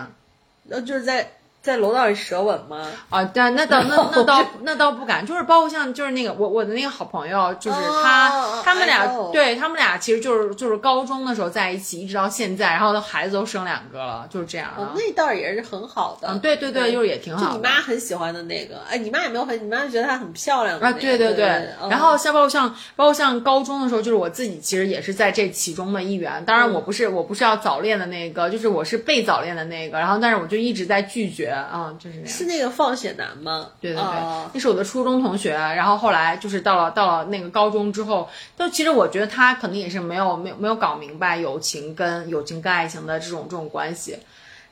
[0.66, 1.30] 那，就是在
[1.64, 2.86] 在楼道里舌吻吗？
[3.10, 14.72] 啊，对那倒那那倒那倒不敢，就是包括像就是那个我我的那个好朋友，就是他、哦他们俩对他们俩其实就是就是高中的时候在一起，一直到现在，然后孩子都生两个了，就是这样。
[14.94, 16.28] 那倒也是很好的。
[16.28, 17.52] 嗯，对对对，就是也挺好的。
[17.52, 21.46] 就你妈很喜欢的那个，哎，你妈也没有很，你妈觉得她很漂亮的啊，对对对，
[21.90, 26.44] 然后像包括像包括像高中的时候，就是我自己其实也是在这其中的一员。
[26.46, 29.98] 当然，我不是我不是要早恋的那个，就是我是被早恋的那个。
[29.98, 32.28] 然后，但是我就一直在拒绝啊，就是那样。
[32.28, 33.70] 是那个放血男吗？
[33.80, 35.52] 对对对，哦那是我的初中同学。
[35.52, 44.18] 然后后来就是到了到了那个高中之后，就其实我觉得他可能也是没有没有没有搞明白友情跟友情跟爱情的这种这种关系。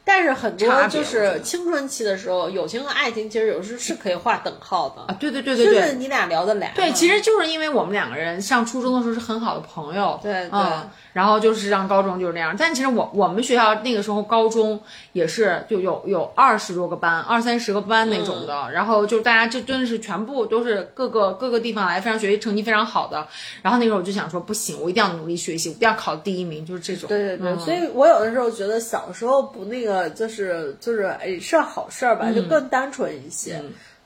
[0.03, 5.13] 但是很多就是青春期的时候，友情和爱情其实有时候是可以划等号的。
[5.13, 6.71] 啊，，对对对对就对，是你俩聊得来。
[6.75, 10.49] 对，其实就是因为我们两个人上初中的时候是很好的朋友，对对。
[10.51, 12.55] 嗯，然后就是上高中就是那样。
[12.57, 14.79] 但其实我我们学校那个时候高中
[15.13, 18.71] 也是就有有二十多个班，二三十个班那种的，嗯。
[18.71, 23.27] 然后就大家就真的是全部都是各个各个地方来，非常学习成绩非常好的。
[23.61, 27.07] 然后那时候我就想说，不行，我一定要努力学习，我一定要考第一名，就是这种。
[27.07, 27.59] 对对对，嗯。
[27.59, 33.61] 所以我有的时候觉得小时候不那个，就是就是哎是好事儿吧，就更单纯一些。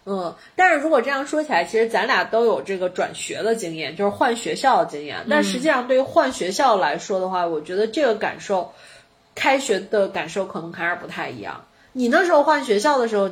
[0.07, 5.25] 嗯但是如果这样说起来，其实咱俩都有这个转学的经验，就是换学校的经验。
[5.27, 8.71] 但实际上，对于换学校来说的话，我觉得这个感受，
[9.33, 11.65] 开学的感受可能还是不太一样。
[11.97, 13.29] 你那时候换学校的时候，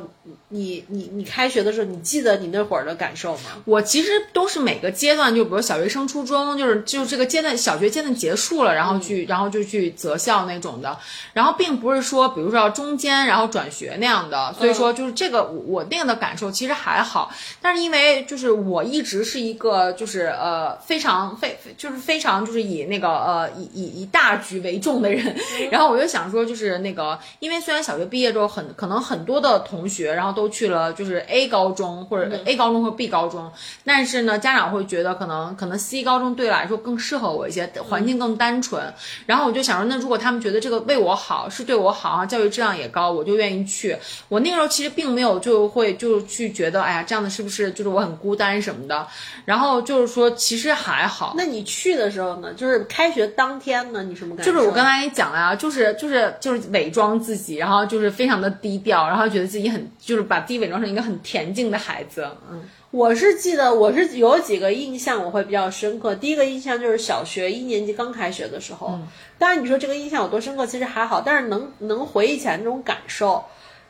[0.48, 3.50] 你你你开学的时候，你记得你那会儿的感受吗？
[3.66, 10.96] 我其实都是每个阶段，就比如小学升初中，就是就是这个阶段，小学阶段结束了，然后去，然后就去择校那种的，
[11.34, 25.36] 然后并不是说，比如说中间然后转学那样的，所以说就是这个我我那样的感受其实还好，但是因为就是我一直是一个就是呃非常非就是非常就是以那个呃以以以大局为重的人，
[25.70, 33.50] 然后我就想说就是那个，因为虽然小学毕业之后很可能很多的同学然后都去了就是 A 高中或者 A 高中或 B 高中，
[33.84, 38.80] 但是呢家长会觉得可能可能 C 高中对我来说更适合我一些，环境更单纯，
[39.26, 43.96] 然后我就想说那如果他们觉得这个为我好是对我好，教育质量也高，我就愿意去。
[44.28, 49.06] 我那个时候其实并没有就会就去觉得哎呀这样的是不是就是我很孤单什么的，
[49.44, 51.34] 然后就是说其实还好。
[51.36, 52.52] 那你去的时候呢？
[52.54, 54.52] 就是开学当天呢，你什么感觉？
[54.52, 62.26] 就是我刚才跟你讲了啊，就是就是就是伪装自己，然后就是非常的低调，然后觉得自己很就是把自己伪装成一个很恬静的孩子。
[62.50, 66.14] 嗯，我是记得，我是有几个印象我会比较深刻。
[66.14, 68.98] 第一个印象就是小学一年级刚开学的时候，
[69.38, 73.44] 当然你说这个印象有多深刻，其实还好，但是能能回忆起来那种感受，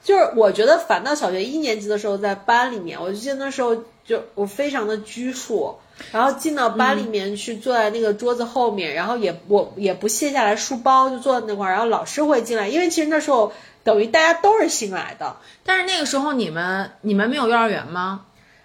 [0.05, 3.75] 就是我觉得反倒小学一年级的时候在班里面，我就记得那时候
[4.05, 5.77] 就我非常的拘束。
[6.11, 11.71] 然后进到班里面去，坐在那个桌子后面，然后也我也不卸下来书包，就坐在那块儿。
[11.71, 13.53] 然后老师会进来，因为其实那时候
[13.85, 18.23] 等于大家都是新来的，但是那个时候你们你们没有幼儿园吗？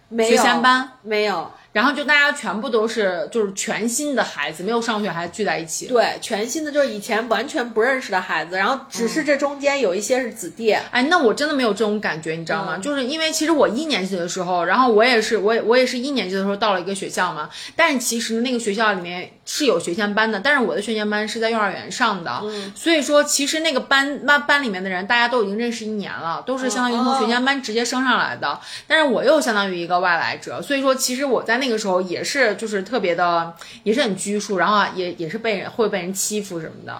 [0.09, 5.87] 没有学前班，没有，然后就大家全部都是就是全新的孩子，没有上学还聚在一起。
[5.87, 10.71] 对，全新的就是以前完全不认识的孩子，然后只是这中间有一些是子弟。
[10.71, 12.77] 哎，那我真的没有这种感觉，你知道吗？
[12.79, 22.39] 就是因为其实我一年级的时候，然后我也是，我也我也是一年级的时候到了一个学校嘛，但是其实那个学校里面是有学前班的，但是我的学前班是在幼儿园上的，
[22.75, 36.95] 所以说其实那个班班班里面的人大家都已经认识一年了，都是相当于从学前班直接升上来的，但是我又相当于一个外来者，所以说其实我在那个时候也是就是特别的，也是很拘束，然后啊也也是被人会被人欺负什么的。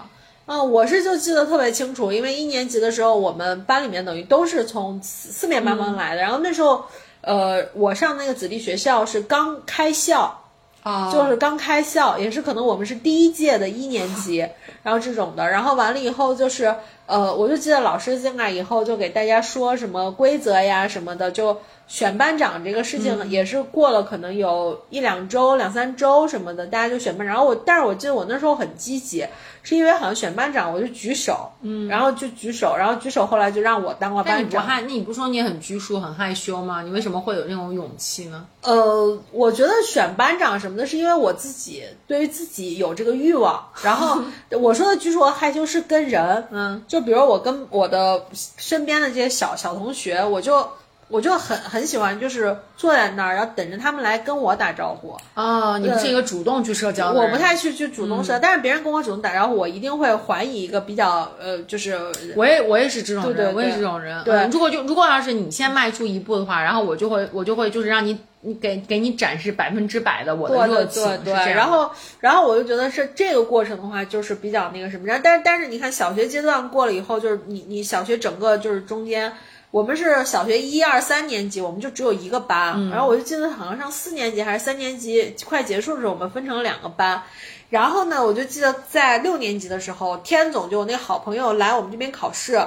[0.46, 6.84] 嗯，我是就记得特别清楚，因为一年级的时候，我们班里面等于都是从四四面八方来的，然后那时候，
[7.20, 10.39] 呃，我上那个子弟学校是刚开校，
[10.82, 14.38] 啊就是刚开校，也是可能我们是第一届的一年级，
[14.82, 16.74] 然后这种的，然后完了以后就是，
[17.06, 21.56] 呃，我就记得老师进来以后就给大家说什么规则呀什么的，就
[21.90, 27.34] 选班长这个事情也是过了可能有一两周、两三周什么的，大家就选班长。
[27.34, 29.26] 然后我，但是我记得我那时候很积极，
[29.64, 34.62] 是因为好像选班长我就举手，嗯，然后就举手，然后举手后来就让我当了那你班长。
[34.62, 34.80] 不害？
[34.82, 36.82] 那你不说你很拘束、很害羞吗？
[36.82, 38.46] 你为什么会有那种勇气呢？
[38.62, 43.66] 呃，我觉得选班长什么的，是因为我自己对于自己有这个欲望。
[43.82, 44.22] 然后
[44.60, 48.24] 我说的拘束和害羞是跟人，嗯，就比如我跟我的
[48.56, 50.64] 身边的这些小小同学，我就
[51.10, 55.16] 我就很很喜欢，就是坐在那儿，然后等着他们来跟我打招呼。
[55.34, 61.98] 哦，你不是一个主动去社交的人，我不太去去主动社，但是别人跟我主动打招呼，我一定会还以一个比较呃，就是
[62.36, 64.22] 我也我也是这种人，对对对我也是这种人。
[64.24, 71.90] 对嗯如果就如果要是你先迈出一步的话，然后我就会我就会就是让你你给给你展示百分之百的我的对热情，对然后
[72.20, 79.32] 然后我就觉得是这个过程的话，就是比较那个什么，然后但是但是你看小学阶段过了以后，就是你你小学整个就是中间。
[79.70, 82.90] 我们是小学一二三年级，我们就只有一个班，嗯。
[82.90, 87.22] 然后我就记得好像上四年级还是三年级快结束的时候，我们分成了两个班。
[87.68, 92.60] 然后呢，我就记得在六年级的时候，天总就我那个好朋友来我们这边考试，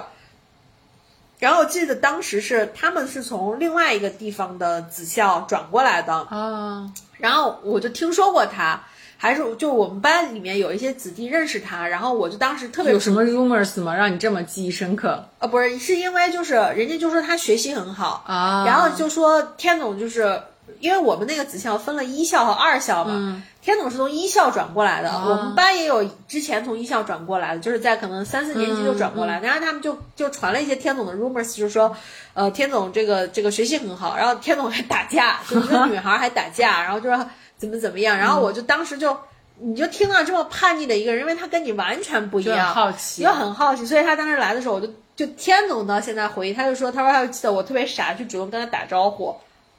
[1.40, 8.82] 然后我记得当时是他们是从另外一个地方的子校转过来的，啊，然后我就听说过他，
[9.24, 13.96] 还是就我们班里面有一些子弟认识他，然后我就当时特别有什么 rumors 吗？
[13.96, 18.66] 让你这么记忆深刻呃不是是因为就是人家就说他学习很好，啊？
[18.66, 20.42] 然后就说天总就是
[20.82, 31.96] 因为我们那个子校分了一校和二校嘛，天总是从一校转过来的，我们班也有之前从一校转过来的，就是在可能三四年级就转过来，然后他们就就传了一些天总的 rumors，就是说，
[32.34, 37.26] 呃，天总这个这个学习很好，然后天总还打架，就一个女孩还打架，然后就说
[37.64, 39.18] 怎么怎么样，然后我就当时就。
[39.60, 49.34] 你就听到这么叛逆的一个人，因为他跟你完全不一样，好奇，又很好奇，所以他当时来的时候，我就就天总到现在回忆，他就说，他说他就记得我特别傻，去主动跟他打招呼，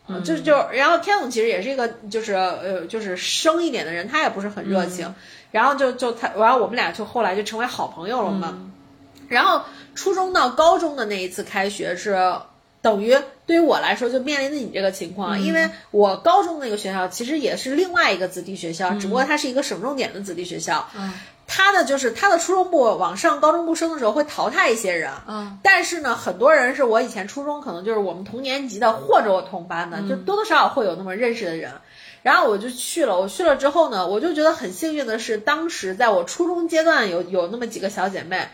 [0.07, 5.13] 嗯，就就然后天总其实也是一个就是呃就是生一点的人，他也不是很热情，
[5.51, 8.57] 然后就就他，然后我们俩就后来就成为好朋友了嘛，
[9.29, 9.61] 然后
[9.97, 12.17] 初中到高中的那一次开学是。
[12.85, 13.17] 等于
[13.47, 20.87] 对于我来说，就面临着你这个情况，因为我高中那个学校其实也是另外一个子弟学校，只不过它是一个省重点的子弟学校。
[20.95, 21.11] 嗯，
[21.47, 25.11] 它的就是它的初中部往上高中部升的时候会淘汰一些人。
[25.27, 31.73] 嗯，但是呢，很多人是我以前初中可能就是我们同年级的或者我同班的，就多多少少会有那么认识的人。
[32.23, 38.47] 然后我就去了，我去了之后呢，我就觉得很幸运的是，当时在我初中阶段有有那么几个小姐妹。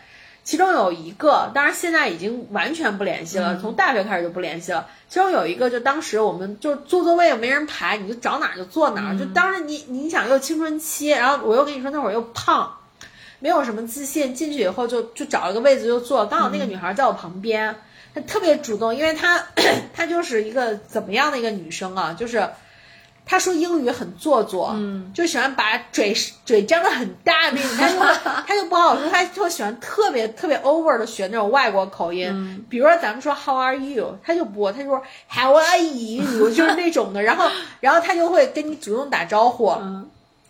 [0.43, 4.87] 其中有一个，当然现在已经完全不联系了，从大学开始就不联系了。
[5.07, 9.17] 其中有一个，就当时我们就坐座位又没人排，你就找哪儿就坐哪儿。
[9.17, 12.75] 就当时你你想又青春期，然后我又跟你说那会儿又胖，
[13.39, 16.25] 没有什么自信，进去以后就就找一个位子就坐。
[16.25, 17.75] 刚好那个女孩在我旁边，
[18.15, 19.45] 她特别主动，因为她
[19.93, 22.49] 她就是一个怎么样的一个女生啊，就是。
[23.25, 26.13] 他说英语很做作，嗯，就喜欢把嘴
[26.45, 27.99] 嘴张的很大那种， 他就
[28.47, 37.49] 他就不好说，他就喜欢特别特别 over 的学那种外国口音，比如说咱们说 How are you，他就不，他就说 How are you，就是那种的， 然后
[37.79, 39.71] 然后他就会跟你主动打招呼，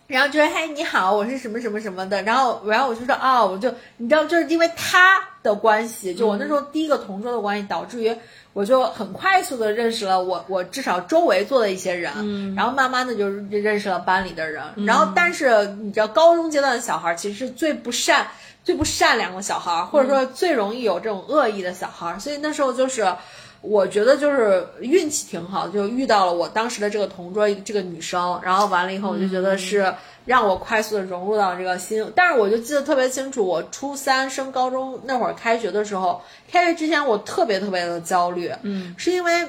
[0.07, 8.15] 然后就说嗨你好，我是什么什么什么的，然后然后我就说啊，我就你知道，就是因为他的关系，就我那时候第一个同桌的关系，导致于。
[8.53, 18.27] 我就很快速的认识了我我至少周围坐的一些人，嗯，然后慢慢的就认识了班里的人，然后但是你知道高中阶段的小孩其实是最不善
[18.63, 23.15] 最不善良的小孩，或者说最容易有这种恶意的小孩，所以那时候就是
[23.61, 29.93] 我觉得就是运气挺好，就遇到了我当时的这个同桌这个女生，然后完了以后我就觉得是。
[30.23, 39.47] 让我快速的融入到这个新，但是我就记得特别清楚，我初三升高中那会儿开学的时候，开学之前我特别特别的焦虑，嗯，是因为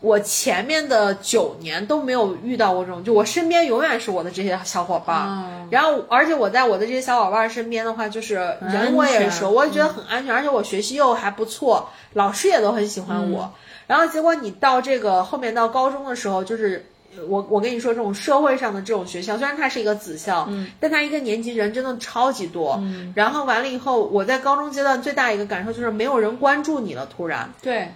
[0.00, 13.52] 我前面的九年都没有遇到过这种，就我身边永远是我的这些小伙伴，然后而且我在我的这些小伙伴身边的话，就是人我也熟，我也觉得很安全，而且我学习又还不错，老师也都很喜欢我，
[13.86, 16.86] 然后结果你到这个后面到高中的时候，就是。
[17.30, 27.88] 我我跟你说，这种社会上的这种学校，虽然它是一个子校，嗯，但它一个年级人真的超级多，嗯，然后完了以后，我在高中阶段最大一个感受就是没有人关注你了，突然，对，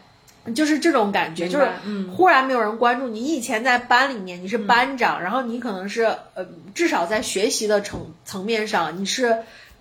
[0.55, 1.69] 就是这种感觉，就是
[2.17, 3.23] 忽然没有人关注你。
[3.23, 9.37] 以前在班里面你是班长，然后你可能是呃，至少在学习的层层面上你是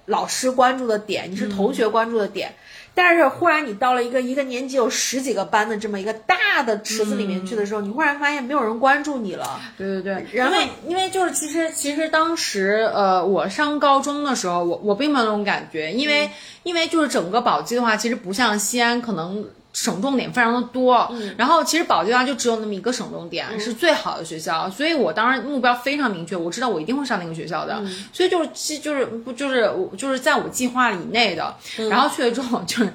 [0.05, 2.53] 老师关注的点，你是同学关注的点。
[2.93, 9.61] 但是忽然你到了一个一个年级有十几个班的这么一个大的池子里面去的时候，你忽然发现没有人关注你了。
[9.77, 10.55] 对对对，然后
[10.85, 16.29] 因为就是其实其实当时呃我上高中的时候，我我并没有那种感觉，因为
[16.63, 19.45] 因为就是整个宝鸡的话，其实不像西安可能。
[19.71, 31.55] 省重点非常的多，然后其实宝鸡的话就只有那么一个省重点是最好的学校，所以我当时目标非常明确，我知道我一定会上那个学校的，所以就是其就是不就是我就是在我计划以内的，
[31.89, 32.93] 然后去了之后就是，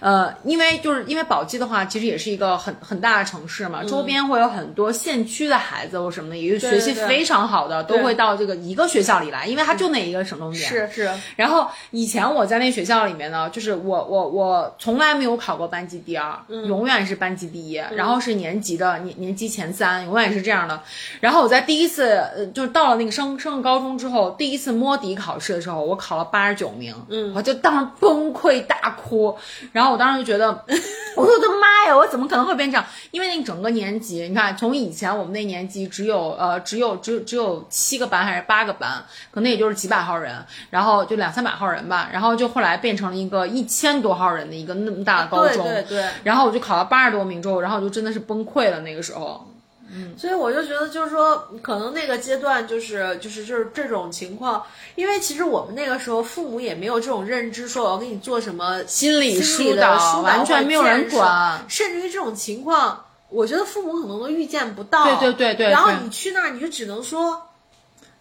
[0.00, 10.68] 呃，因为就是因为宝鸡的话其实也是一个很很大的城市嘛，周边会有很多县区的孩子或什么的，也学习非常好的都会到这个一个学校里来，因为它就那一个省重点。
[10.68, 11.10] 是是。
[11.36, 16.36] 然后以前我在那学校里面呢，就是我我我从来没有考过班级第二。
[16.66, 20.80] 永远是班级第一，然后是年级的年年级前三，永远是这样的。
[21.20, 29.36] 然后我在第一次，呃，就是到了那个升升高中之后，第一次摸底考试的时候，我考了八十九名，嗯，我就当时崩溃大哭。
[29.72, 30.48] 然后我当时就觉得，
[31.16, 32.84] 我的妈呀，我怎么可能会变这样？
[33.10, 46.44] 因为那整个年级，你看，从以前我们那年级只有呃只有只只有七个班还是八个班，可能也就是几百号人，然后就两三百号人吧，然后就后来变成了一个一千多号人的一个那么大的高中，对对对，然后。
[46.44, 48.80] 我就考了八十多名之后，然后我就真的是崩溃了。
[48.80, 49.48] 那个时候，
[49.90, 54.62] 嗯，所以我就觉得，就是说，可能那个阶段就是就是就是这种情况，
[54.94, 61.64] 因为其实我们那个时候父母也没有这种认知，说我要给你做什么心理疏导，完全没有人管。
[61.66, 65.04] 甚至于这种情况，我觉得父母可能都预见不到。
[65.18, 65.70] 对对对对。
[65.70, 67.40] 然后你去那儿，你就只能说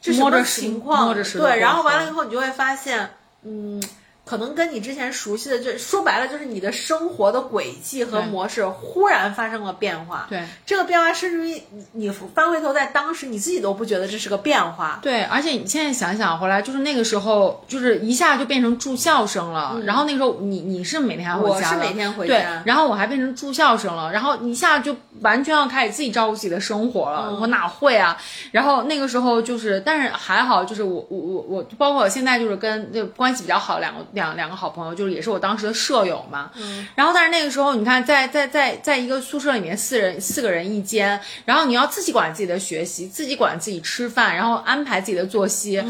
[0.02, 1.14] 这什么情况？
[1.14, 3.10] 对，然后完了以后，你就会发现，
[3.44, 3.84] 嗯。
[4.26, 10.28] 可能跟你之前熟悉的，就说白了就是你的生活的轨迹和模式忽然发生了变化。
[10.30, 15.00] 对，这个变化甚至于你你翻回头在当时你自己都不觉得这是个变化。
[15.02, 19.78] 对，而且你现在想想回来，就是那个时候，就是一下就变成住校生了。
[19.86, 27.38] 然后那个时候你你是每天回家，我是每天回家，对，然后我还变成住校生了，然后一下就完全要开始自己照顾自己的生活了。
[27.42, 28.18] 我哪会啊？
[28.52, 34.96] 然后那个时候就是，但是还好，就是我我我我，包括我现在就是跟就关系比较好两个两两个好朋友。
[34.96, 45.84] 就是也是我当时的舍友嘛，嗯，然后但是那个时候你看，在在在在一个宿舍里面，四人四个人一间，然后你要自己管自己的学习，自己管自己吃饭，然后安排自己的作息。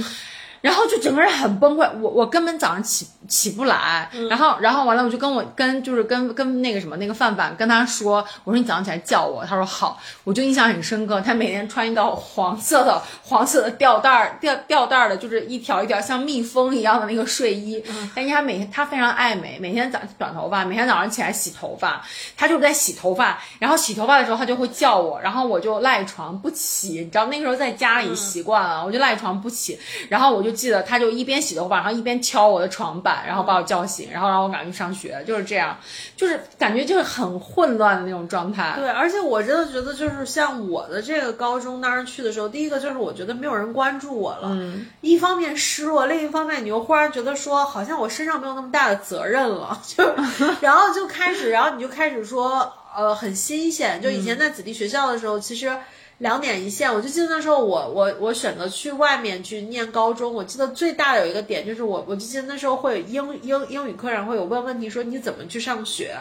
[0.64, 17.84] 然后就整个人很崩溃，我我根本早上起起不来，然后然后完了我就跟我跟就是跟跟那个什么那个范范跟他说，我说你早上起来叫我，他说好，我就印象很深刻，他每天穿一道黄色的 黄色的吊带儿吊吊带儿的，就是一条一条像蜜蜂一样的那个睡衣，
[18.16, 22.02] 但是他每天他非常爱美，每天早短头发，每天早上起来洗头发，
[22.38, 30.53] 他就是在洗头发，然后洗头发的时候他就会叫我，然后我就赖床不起，你知道那个时候在家里习惯了，我就赖床不起，然后我就。
[30.54, 35.78] 记得他就一边洗头发，然后一边敲我的床板，然后把我叫醒，然后让我赶紧去上学，就是这样，
[36.16, 38.74] 就是感觉就是很混乱的那种状态。
[38.78, 50.04] 对，而且我真的觉得，就是像我的这个高中当时去的时候，第一个就是我觉得没有人关注我了，嗯，一方面失落，另一方面你又忽然觉得说，好像我身上没有那么大的责任了， 就
[50.62, 54.02] 然后就开始，然后你就开始说，呃，很新鲜。
[54.02, 55.72] 就以前在子弟学校的时候，其实。
[56.20, 60.34] 两点一线，我就记得那时候我我我选择去外面去念高中。
[60.34, 66.16] 我记得最大的有一个点就是我我就记得那时候会有英英英语课上会有问问题说你怎么去上学，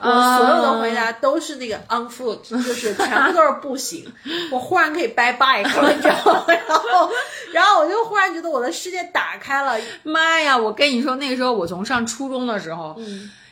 [0.00, 0.06] 我
[0.38, 4.12] 所有的回答都是那个 on foot， 就是全部都是步行。
[4.52, 6.44] 我忽然可以 by bike 了，你知道吗？
[6.52, 7.10] 然后
[7.52, 9.80] 然后我就忽然觉得我的世界打开了。
[10.02, 10.58] 妈呀！
[10.58, 12.94] 我跟你说，那个时候我从上初中的时候。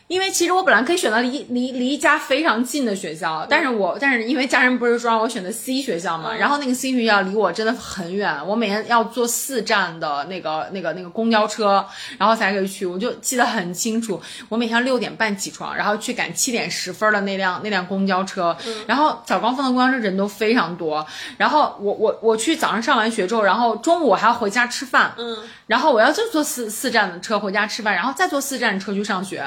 [0.09, 11.85] 因为其实我本来可以选择离离离家非常近的学校，但是我但是因为家人不是说让我选择 C 学校嘛，然后那个 C 学校离我真的很远，我每天要坐四站的那个那个那个公交车，
[12.19, 12.87] 然后才可以去。
[12.87, 21.05] 我就记得很清楚，我每天六点半起床，然后去赶七点十分的那辆那辆公交车，然后早高峰的公交车人都非常多，
[21.37, 29.45] 然后我我我去早上上完学之后，然后中午我还要回家吃饭，嗯，然后我要再坐四四站的车回家吃饭，然后再坐四站的车去上学。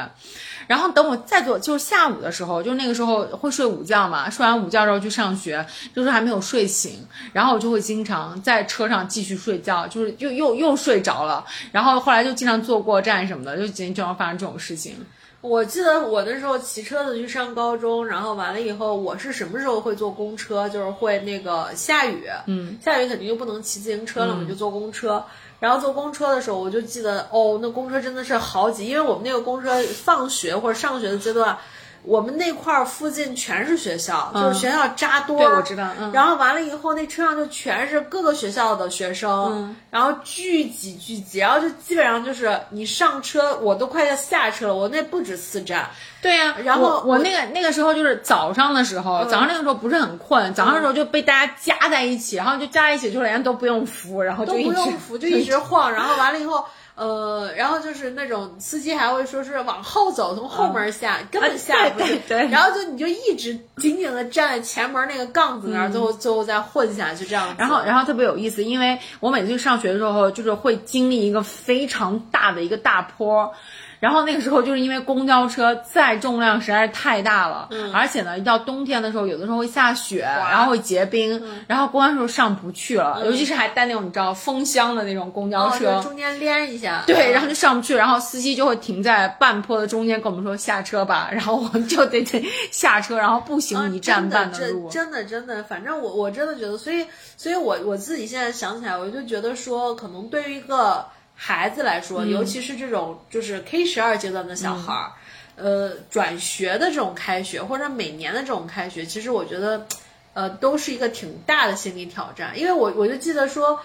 [0.69, 5.65] 然后等我再做，就是下午的时候，就那个时候会睡午觉嘛，睡完午觉之后去上学，
[5.95, 7.03] 就是还没有睡醒，
[7.33, 14.93] 然后我就会经常在车上继续睡觉，就是又又又睡着了，然后后来就经常坐过站什么的，就经常发生这种事情。
[15.41, 20.69] 我记得我那时候骑车子去上高中，然后完了以后，我是什么时候会坐公车？
[20.69, 25.23] 就是会那个下雨，嗯，下雨肯定就不能骑自行车了嘛，就坐公车。
[25.59, 31.57] 然后坐公车的时候，我就记得哦，那公车真的是好挤，因为我们那个公车放学或者上学的阶段，
[32.03, 35.47] 我们那块儿附近全是学校，就是学校扎堆儿。
[35.49, 35.87] 对，我知道。
[36.13, 45.89] 然后完了以后，那车上就全是各个学校的学生，然后聚集聚集，然后就基本上就是你上车，我都快要下车了，我那不止四站。
[46.21, 56.65] 对呀，然后我那个那个时候就是早上的时候，早上那个时候不是很困，早上的时候就被大家夹在一起，然后就夹在一起，就连都不用扶，然后就都不用扶，就一直晃， 然后完了以后，
[56.99, 67.55] 呃，然后就是那种司机还会说是往后走，从后门下，根本下不去，对，然后就你就一直紧紧的站在前门那个杠子那儿，最后最后再混下去这样。
[67.57, 73.53] 然后然后特别有意思，因为我每次去上学的时候，就是会经历一个非常大的一个大坡。
[73.99, 101.05] 然后那个时候就是因为公交车载重量实在是太大了，嗯，而且呢，一到冬天的时候，有的时候会下雪，然后会结冰，然后公交车上不去了，尤其是还带那种你知道风箱的那种公交车，中间连一下，对，然后就上不去，然后司机就会停在半坡的中间跟我们说下车吧，然后我们就得得下车，然后步行一站半的路，真的真的，反正我我真的觉得，所以所以我我自己现在想起来，我就觉得说，可能对于一个。
[101.41, 105.11] 孩子来说，尤其是这种就是 K 十二阶段的小孩儿，
[105.55, 109.87] 呃，转学的这种开学，或者每年的这种开学，其实我觉得，
[110.33, 112.59] 呃，都是一个挺大的心理挑战。
[112.59, 113.79] 因为我我就记得说，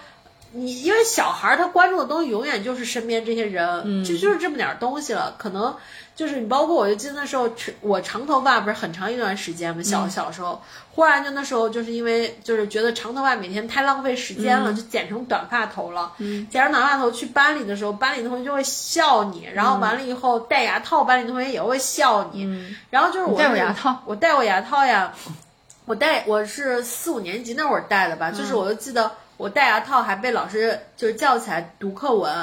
[0.51, 5.77] 你因为小孩儿他关注的东西永远就是身边这些人，就就是这么点东西了，可能。
[6.15, 7.49] 就是你，包括我就记得那时候，
[7.81, 10.61] 我长头发不是很长一段时间嘛，小小时候，
[10.93, 16.13] 忽然就那时候就是因为就是觉得长头发每天太浪费时间了，就剪成短发头了。
[16.49, 22.45] 剪成短发头去班里的时候，班里同学就会笑你，然后完了以后戴牙套，班里同学也会笑你。
[22.89, 25.13] 然后就是我戴过牙套，我戴过牙套呀，
[25.83, 32.33] 我戴我是四五年级那会儿戴的吧，就是我就记得我戴牙套还被老师就是叫起来读课文。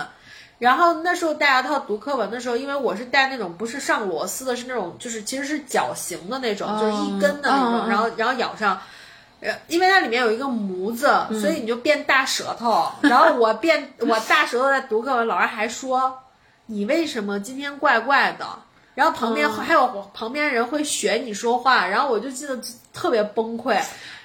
[0.62, 8.80] 然后那时候戴牙套读课文的时候，因为我是戴那种不是上螺丝的，是那种就是其实是绞形的那种，就是一根的那种，然后然后咬上。
[9.40, 11.08] 呃，因为它里面有一个模子，
[11.40, 12.86] 所以你就变大舌头。
[13.00, 16.16] 然后我变我大舌头在读课文，老师还说
[16.66, 18.46] 你为什么今天怪怪的？
[18.94, 22.56] 然后旁边还有旁边人会学你说话，然后我就记得
[22.92, 23.74] 特别崩溃。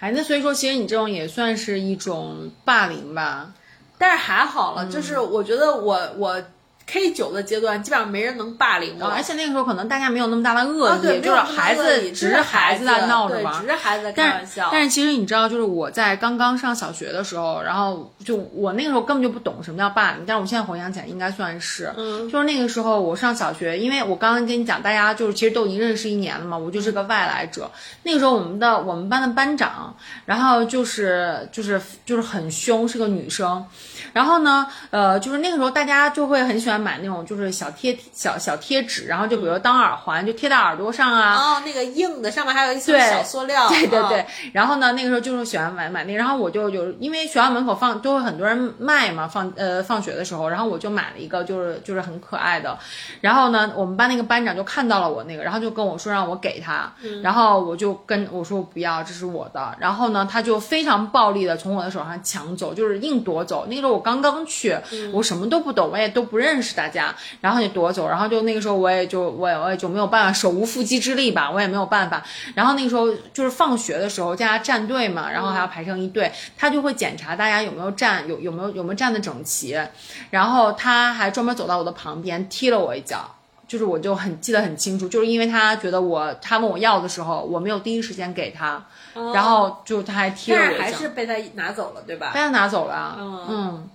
[0.02, 3.52] 哎，那所以说，其实你这种也算是一种霸凌吧？
[3.98, 6.42] 但是还好了，就是我觉得我我
[6.88, 9.06] K 九的阶段，基本上没人能霸凌我。
[9.08, 13.68] 而且那个时候可能大家没有那么大的恶啊，意，对，就是孩子只是孩子在闹着对，玩只。
[13.68, 14.70] 是孩子在开玩笑。
[14.72, 27.70] 但是其实你知道，就是我在刚刚上小学的时候，然后就我那个时候根本就不懂什么叫霸凌，但是我现在回想起来应该算是，嗯，就是那个时候我上小学，因为我刚刚跟你讲，大家就是其实都已经认识一年了嘛，我就是个外来者。
[28.04, 29.94] 那个时候我们的我们班的班长，
[30.26, 33.66] 然后就是就是就是很凶，是个女生。
[34.14, 41.36] 然后呢，呃，就是那个时候大家就会很喜欢买那种就是小贴小小贴纸，然后就比如当耳环，就贴在耳朵上啊。
[41.36, 43.68] 哦，那个硬的上面还有一层小塑料。
[43.70, 52.78] 对对对嗯，，然后呢，那个时候就是喜欢买买那个，然后我就有，因为学校门口放都会很多人卖嘛，放呃放学的时候，然后我就买了一个，就是就是很可爱的，
[53.22, 63.66] 然后呢，我们班那个班长就看到了我那个，然后就跟我说让我给他，然后我就跟我说不要，这是我的，然后呢，他就非常暴力的从我的手上抢走，就是硬夺走。
[63.68, 64.76] 那个时候我刚刚去，
[65.14, 72.24] 我什么都不懂，我也都不认识大家，然后你夺走，然后就那个时候我也就我也我也就没有办法，手无缚鸡之力吧，我也没有办法。
[72.56, 79.80] 然后那个时候就是放学的时候，大家站队嘛，然后还要排成一队，他就会检查大家有没有站，有有没有有没有站的整齐，
[80.30, 83.34] 然后他还专门走到我的旁边踢了我一脚。
[83.68, 88.82] 就是我就很记得很清楚，就是因为他觉得我他问我要的时候，我没有第一时间给他，
[89.34, 92.32] 然后就他还踢了我一脚，还是被他拿走了，对吧？
[92.34, 93.90] 被他拿走了嗯，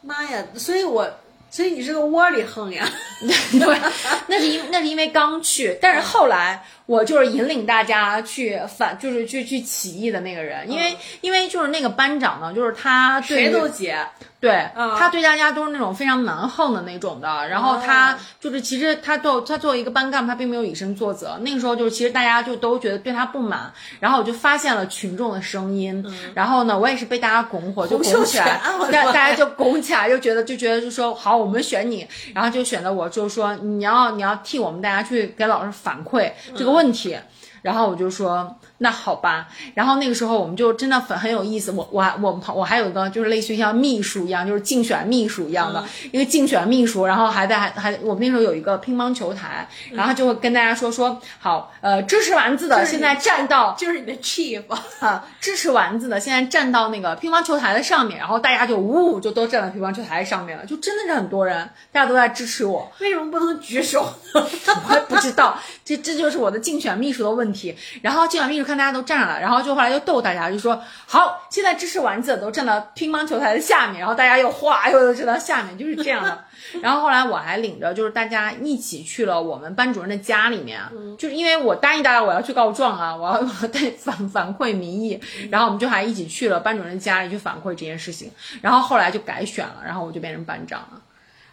[0.00, 0.42] 妈呀！
[0.56, 1.08] 所以我，
[1.52, 2.88] 所以你是个窝里横呀。
[3.20, 3.80] 对，
[4.26, 13.96] 那是因为那是因为刚去，但是后来我就是引领大家去反，就是去去起义的那个人，因为、因为就是那个班长呢，就是他对谁都解。
[14.38, 14.94] 对，嗯。
[14.98, 21.38] 他对大家都是那种非常蛮横的那种的，然后他就是其实他做他作为一个班干部，他并没有以身作则。
[21.40, 28.60] 那个时候就是其实大家就都觉得对他不满，然后我就发现了群众的声音，然后呢，我也是被大家拱火，就拱起来
[28.92, 37.16] 大妈大家就拱起来，就觉得就觉得就说好，我们选你，然后就选择我，就是说你要你要替我们大家去给老师反馈这个问问题。
[37.62, 54.62] 然后我就说那好吧，然后那个时候我们就真的很很有意思，我我还我我还有一个就是类似于像秘书一样，就是竞选秘书一样的、一个竞选秘书，然后还在还还我们那时候有一个乒乓球台，然后就会跟大家说说好，呃，支持丸子的现在站到就是你的 chief，
[55.00, 62.90] 啊，支持丸子的现在站到那个乒乓球台的上面，然后大家就呜就都站到乒乓球台上面了，就真的是很多人，大家都在支持我。
[63.00, 64.04] 为什么不能举手
[64.34, 64.46] 呢？
[64.88, 67.74] 我也不知道，这这就是我的竞选秘书的问题。
[68.00, 76.44] 然后竞选秘书看大家都站了，然后就后来就逗大家，就说好，现在支持丸子的都站到乒乓球台的下面，然后大家又哗又都站到下面，就是这样的。
[76.80, 80.80] 然后后来我还领着就是大家一起去了我们班主任的家里面，
[81.18, 85.20] 就是因为我答应大家我要去告状啊，我要我要带反反馈民意，
[85.50, 88.30] 然后我们就还一起去了班主任家里去反馈这件事情。
[88.62, 91.00] 然后后来就改选了，然后我就变成班长了。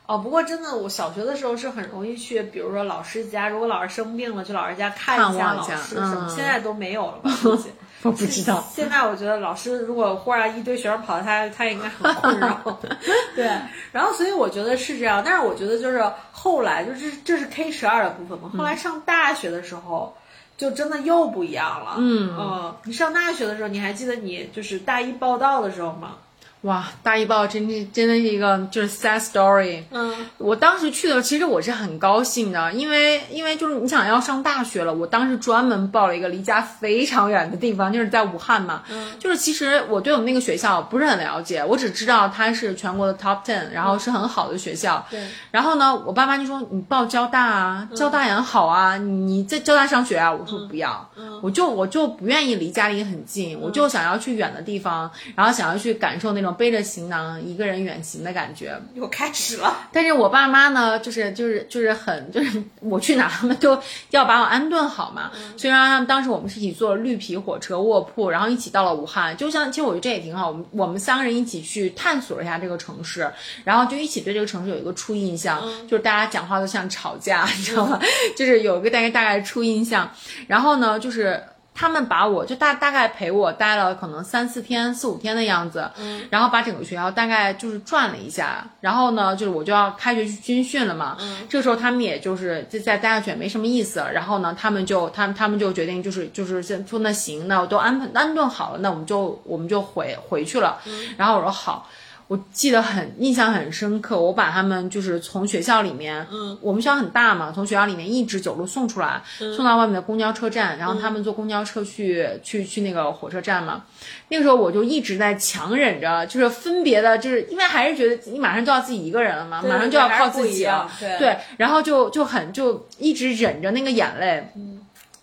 [0.10, 6.28] 哦，不过真的，我小学的时候是很容易去，比如说老师家，如果老师生病了，去老师家看看一下老师什么。
[6.28, 7.32] 嗯现在都没有了吧？
[8.02, 8.64] 我不知道。
[8.74, 12.80] 现在我觉得老师如果忽然一堆学生跑到他，他应该很困扰。
[13.36, 13.46] 对，
[13.92, 20.16] 然后所以我觉得是这样，但是我觉得就是后来就是这是 K 十二的部分嘛，后来上大学的时候。
[20.58, 26.18] 就真的又不一样了，嗯你上大学的时候，你还记得你就是大一报道的时候吗？
[26.64, 29.82] 哇，大一报真是真的是一个就是 sad story。
[29.92, 38.84] 嗯，我当时去的时候，其实我是很高兴的，因为因为就是你想要上大学了，我当时专门报了一个离家非常远的地方，就是在武汉嘛。
[38.90, 45.06] 嗯，就是其实我对我们那个学校不是很了解，我只知道它是全国的 top ten，然后是很好的学校。
[45.10, 50.30] 对，然后呢，我爸妈就说你报交大啊，交大也很好啊，你在交大上学啊。
[50.30, 51.10] 我说不要，
[51.42, 58.80] 我就我就不愿意离家里很近，我就想要去远的地方，然后想要去感受那种背着行囊一个人远行的感觉。
[58.96, 59.88] 又开始了。
[59.92, 63.80] 但是我爸妈呢，就是就是就是很就是我去哪他们都
[64.12, 65.32] 要把我安顿好嘛。
[65.58, 69.36] 所以让他们当时我们是一起坐绿皮火车卧铺，然后一起到了武汉。
[69.38, 73.30] 就像其实我觉得这也挺好，我们我们三个人一起去探索了一下这个城市，
[73.64, 78.00] 然后就一起对这个城市有一个初印象，就是大家讲话都像吵架，你知道吗？
[78.38, 80.10] 就是有一个大概大概初印象。
[80.48, 81.42] 然后呢，就是。
[81.80, 100.78] 他们把我就大大概陪我待了可能三四天、四五天的样子，嗯，然后把整个学校大概就是转了一下，然后呢，就是我就要开学去军训了嘛，嗯，这个时候他们也就是在在待下去也没什么意思，然后呢，他们就他们他们就决定就是就是先说那行，那我都安排安顿好了，那我们就我们就回回去了，
[101.16, 101.88] 然后我说好。
[102.30, 109.20] 我记得很印象很深刻，我把他们就是从学校里面，嗯，我们学校很大嘛，从学校里面一直走路送出来，
[109.56, 113.84] 送到外面的公交车站，然后他们坐公交车去去去那个火车站嘛。
[114.28, 124.48] 那个时候我就一直在强忍着，就是分别的，就是因为还是觉得你马上就要自己一个人了嘛，马上就要靠自己了，对，然后就就很就一直忍着那个眼泪。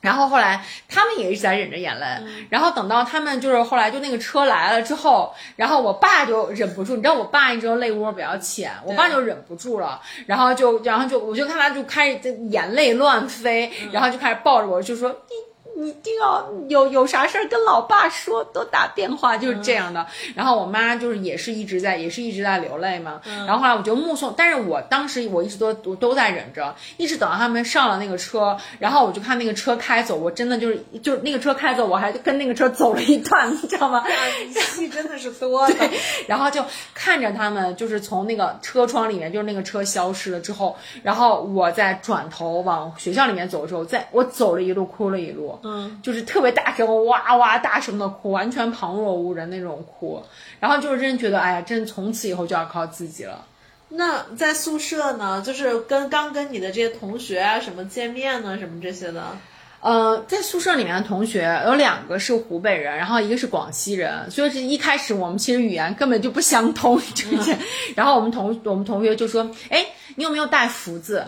[0.07, 2.07] 然后后来他们也一直在忍着眼泪，
[2.49, 15.11] 然后等到他们就是后来就那个车来了之后，然后我爸就忍不住，你知道我爸一直泪窝比较浅，我爸就忍不住了，然后就然后就我就看他就开始眼泪乱飞，然后就开始抱着我就说。
[15.11, 15.35] 你
[15.77, 20.07] 一定要有有啥事儿跟老爸说，多打电话，就是这样的。
[20.35, 23.21] 然后我妈就是也是一直在，也是一直在流泪嘛。
[23.25, 34.03] 然后后来我就目送，但是我当时我一直都都都在忍着，一直等到他们上了那个车，然后我就看那个车开走，我真的就是就是那个车开走，我还跟那个车走了一段，你知道吗？
[34.51, 35.67] 戏真的是多。
[35.77, 35.91] 对，
[36.27, 36.65] 然后就
[36.95, 45.59] 看着他们就是从那个车窗里面，就是那个车消失了之后，然后我再转头往学校里面走的时候，在我走了一路，哭了一路。
[45.67, 50.23] 嗯，就是特别大声，哇哇大声的哭，完全旁若无人那种哭，
[50.61, 53.45] 然后就是真觉得，哎呀，真从此以后就要靠自己了。
[53.89, 59.37] 那在宿舍呢，就是跟刚跟你的这些同学啊什么见面呢，什么这些的。
[59.81, 67.55] 呃，在宿舍里面的同学有两个是湖北人，然后一个是广西人，所以是一开始我们其实语言根本就不相通，就是？
[67.95, 69.87] 然后我们同我们同学就说，哎，
[70.17, 71.25] 你有没有带福字？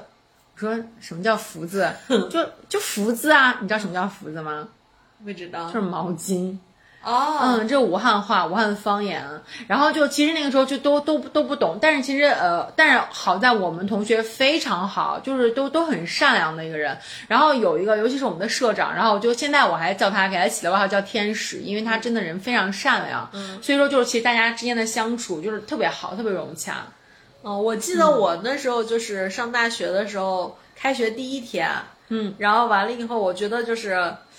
[0.58, 1.88] 说什么叫福字？
[2.30, 3.58] 就就福字啊！
[3.60, 4.68] 你知道什么叫福字吗？
[5.24, 6.56] 不知道，就是毛巾。
[7.00, 9.24] 哦，嗯，这是武汉话、武汉方言。
[9.68, 16.98] 然后就其实那个时候就都都都不懂，但是其实呃，但是好在我们同学非常好，就是都都很善良的一个人。
[17.28, 23.30] 然后有一个，尤其是我们的社长，然后就现在我还叫他，给他起的外号叫天使，因为他真的人非常善良。
[23.32, 26.84] 嗯，所以说就是其实大家之间的相处就是特别好，特别融洽。
[27.42, 31.70] 嗯，我记得我那时候就是上大学的时候，开学第一天，
[32.08, 33.96] 嗯，然后完了以后，我觉得就是，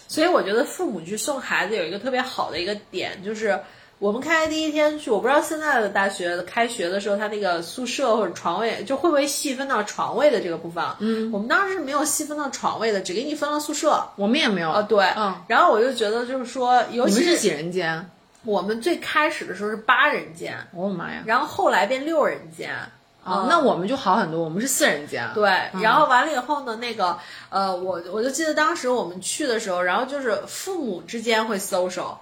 [0.08, 3.58] 所以我觉得父母去送孩子有一个特别好的一个点，就是
[4.00, 18.10] 我们开学第一天去，我不知道现在的大学开学的时候，他那个宿舍或者床位就会不会细分到床位的这个部分，嗯，我们当时是没有细分到床位的，只给你分了宿舍，我们也没有，啊，对，嗯，然后我就觉得就是说，尤其是几人间。
[18.46, 21.22] 我们最开始的时候是八人间，我的妈呀！
[21.26, 22.74] 然后后来变六人间，
[23.22, 25.30] 啊，那我们就好很多，我们是四人间。
[25.36, 27.18] 对，然后完了以后呢，那个
[27.50, 32.16] 呃，我我就记得当时我们去的时候，然后就是父母之间会 social，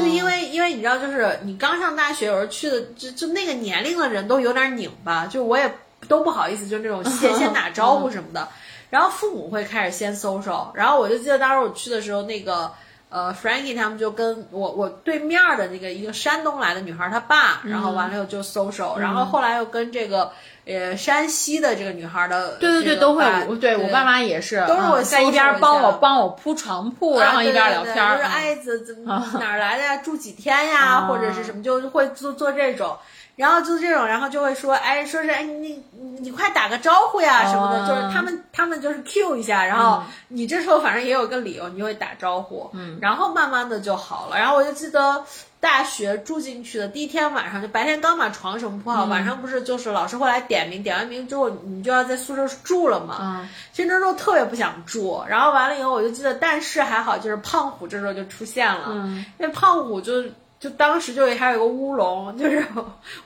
[0.00, 5.72] 就因为因为你知道，就是你刚上大学，有时候去的就就那个年龄的人都有点拧巴，就我也
[6.08, 8.48] 都不好意思，就那种先 先打招呼什么的，
[8.90, 12.72] 然后父母会开始先 social，然后我就记得当时我去的时候那个。
[13.10, 20.30] 呃，Frankie 他们就跟我我对面的那个一个山东来的女孩她爸，然后完了以后就 social，然后后来又跟这个
[20.64, 32.96] 呃山西的这个女孩的，对对对，都会，对我爸妈也是，都是我在一边帮我帮我铺床铺，然后一边聊天，就是哎怎怎哪来的呀，住几天呀，或者是什么，就会做做这种。
[33.40, 35.82] 然后就是这种，然后就会说，哎，说是哎，你
[36.18, 44.36] 你快打个招呼呀什么的，就是他们他们就是 Q 一下，然后你这时候反正也有个理由，你就会打招呼，嗯，然后慢慢的就好了。
[44.36, 45.24] 然后我就记得
[45.58, 60.12] 大学住进去的第一天晚上，就白天刚把床什么铺好，晚上不是就是老师会来点名，点完名之后你就要在宿舍住了嘛，嗯，其实那时候特别不想住，然后完了以后我就记得，但是还好就是胖虎这时候就出现了，嗯，因为胖虎就。
[60.60, 62.64] 就当时就还有一个乌龙， 就是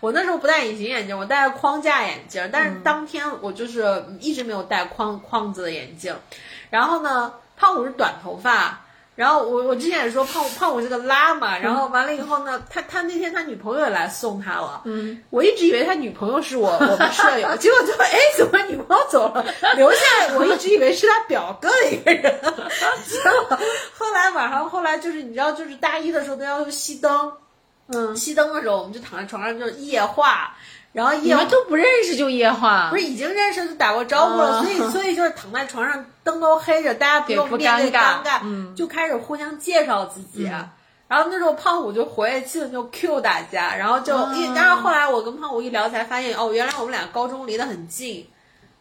[0.01, 6.14] 我那时候不戴隐形眼镜，我戴着框架眼镜，但是当天我就是一直没有戴框框子的眼镜，
[6.70, 8.84] 然后呢，胖虎是短头发。
[9.17, 19.45] 然后我我之前也说胖胖虎是个拉嘛，然后完了以后呢，他他那天他女朋友也来送他了，嗯，我一直以为他女朋友是我 我们舍友，结果就哎怎么女朋友走了，
[19.77, 19.99] 留下
[20.37, 22.41] 我一直以为是他表哥的一个人，
[23.07, 23.59] 结果
[23.97, 27.33] 后来晚上后来就是你知道就是大一的时候都要熄灯，
[27.89, 30.57] 嗯，熄灯的时候我们就躺在床上就是夜话。
[30.95, 40.49] 然后你们都不认识就夜话，不是已经认识就打过招呼了，所以 所以就是躺在床上，灯都黑着，大家不用面对尴尬，就开始互相介绍自己。
[41.07, 48.27] 然后那时候胖虎就活跃气氛就 Q 大家，然后就一，但是后来我跟胖虎一聊才发现，哦，原来我们俩高中离得很近。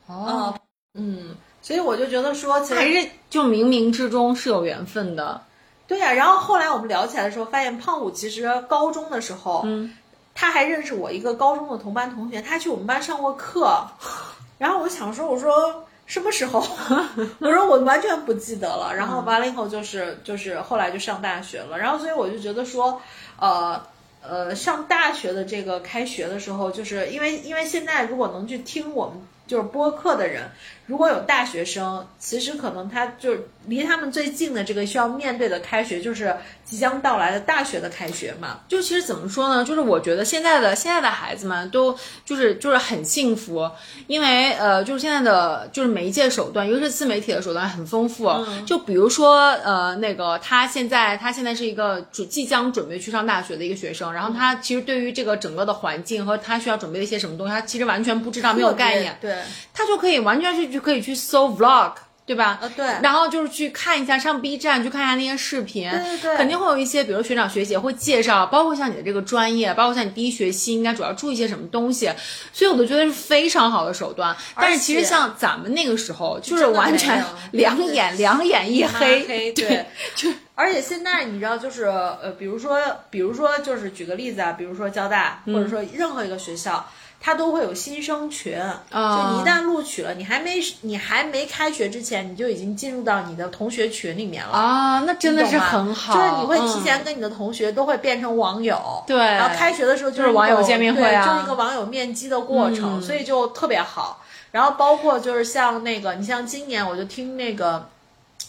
[0.08, 0.56] 哦，
[0.94, 5.42] 嗯，所以我就觉得说，还是就冥冥之中是有缘分的。
[5.86, 9.94] 对呀、然后后来我们聊起来的时候，发现胖虎其实高中的时候，嗯，
[10.34, 13.86] 他还认识我一个高中的同班同学，他去我们班上过课，
[14.58, 16.60] 然后我想说，我说什么时候？
[17.40, 18.94] 我说我完全不记得了。
[18.96, 23.02] 然后完了以后就是就是后来就上大学了，然后所以我就觉得说，
[23.40, 23.82] 呃。
[24.26, 30.50] 呃，上大学的这个开学的时候，就是因为因为现在如果能去听我们就是播客的人，
[30.86, 33.36] 如果有大学生，其实可能他就
[33.68, 36.36] 离他们最近的这个需要面对的开学，就是
[36.66, 38.60] 即将到来的大学的开学嘛。
[38.68, 39.64] 就其实怎么说呢？
[39.64, 43.70] 就是我觉得现在的现在的孩子们都就是就是很幸福，
[44.08, 48.30] 因为呃，就是现在的就是媒介手段，尤其是自媒体的手段很丰富。
[48.66, 59.38] 就比如说呃，那个他现在他现在是一个准即将准备去上大学的一个学生，然后他其实对于这个整个的环境和他需要准备的一些什么东西，他其实完全不知道，没有概念，对，
[59.74, 61.94] 他就可以完全是就可以去搜 vlog。
[62.26, 62.58] 对吧？
[62.62, 72.10] 呃，对，然后就是去看一下上 B 站，去看一下那些视频，对对对肯定会有一些，比如学长学姐会介绍，包括像你的这个专业，包括像你第一学期应该主要注意一些什么东西，
[72.54, 74.34] 所以我都觉得是非常好的手段。
[74.56, 77.22] 但是其实像咱们那个时候，就是完全
[77.52, 79.86] 两眼两眼一 黑，黑，对，
[80.16, 82.80] 就而且现在你知道，就是呃，比如说，
[83.10, 86.90] 比如说，就是举个例子啊，比如说交大，或者说任何一个学校。
[87.26, 88.52] 它都会有新生群，
[88.92, 104.22] 就你一旦录取了，你还没你还没开学之前，你就已经进入到你的同学群里面了啊，那真的是很好，就是你会提前跟你的同学都会变成网友，对，然后开学的时候就是网友见面会啊，就是一个网友面基的过程，所以就特别好。
[104.52, 107.88] 然后包括就是像那个，你像今年我就听那个。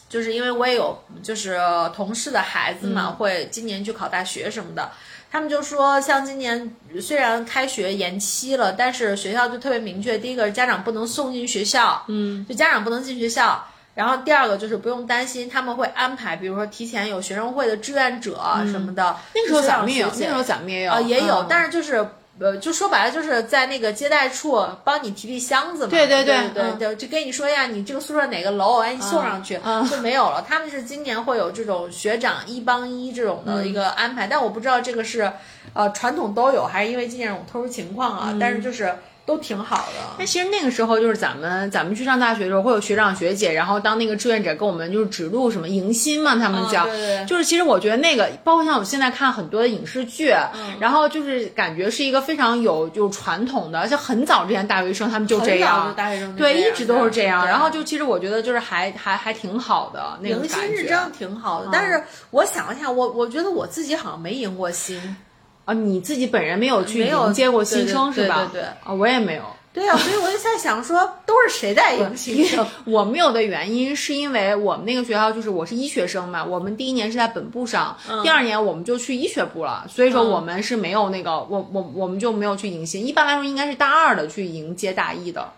[0.06, 1.59] 就是因为我也有就是
[1.92, 4.88] 同事的孩子嘛，嗯、会今年去考大学什么的，
[5.35, 13.66] 他们就说，像今年虽然开学延期了，但是学校就特别明确，第一个是家长不能送进学校，嗯，就家长不能进学校。
[13.97, 18.40] 然后第二个就是不用担心，他们会安排，比如说提前有学生会的志愿者
[18.70, 19.11] 什么的。
[19.11, 22.09] 嗯、那个时候咱们也有，那个时候咱们也有啊、呃，也有，嗯、但是就是。
[22.39, 25.90] 呃，就说白了，就是在那个接待处帮你提提箱子嘛。
[25.90, 30.44] 对对对对对，就就跟你说一下，你这个宿舍哪个楼，哎，你送上去就没有了。
[30.48, 35.32] 他们是今年会有这种学长一帮一这种的一个安排，但我不知道这个是
[35.73, 38.36] 呃传统都有，还是因为今年这种特殊情况啊。
[38.40, 38.94] 但是就是。
[39.26, 40.16] 都挺好的。
[40.18, 57.46] 那其实那个时候就是咱们咱们去上大学的时候，会有学长学姐，然后当那个志愿者跟我们就是指路什么迎新嘛，他们叫，嗯、对对就是其实我觉得那个，包括像我现在看很多的影视剧，嗯、然后就是感觉是一个非常有就传统的，而且很早之前大学生他们就这样，大学生对，一直都是这样。
[57.46, 61.68] 然后就其实我觉得就是还还还挺好的，那迎新是真的挺好的。
[61.68, 65.16] 嗯、但是我想了一下，我我觉得我自己好像没迎过新。
[65.65, 68.49] 啊，你自己本人没有去迎接过新生是吧？
[68.53, 69.43] 对对对啊，我也没有。
[69.73, 72.65] 对呀、啊，所以我就在想说，都是谁在迎新生？
[72.85, 83.05] 我没有的原因是因为我们那个学校就是我是医学生嘛，我们第一年是在本部上，嗯、第二年我们就去医学部了，所以说我们是没有那个，嗯、我我我们就没有去迎新。
[83.05, 85.51] 一般来说应该是大二的去迎接大一的。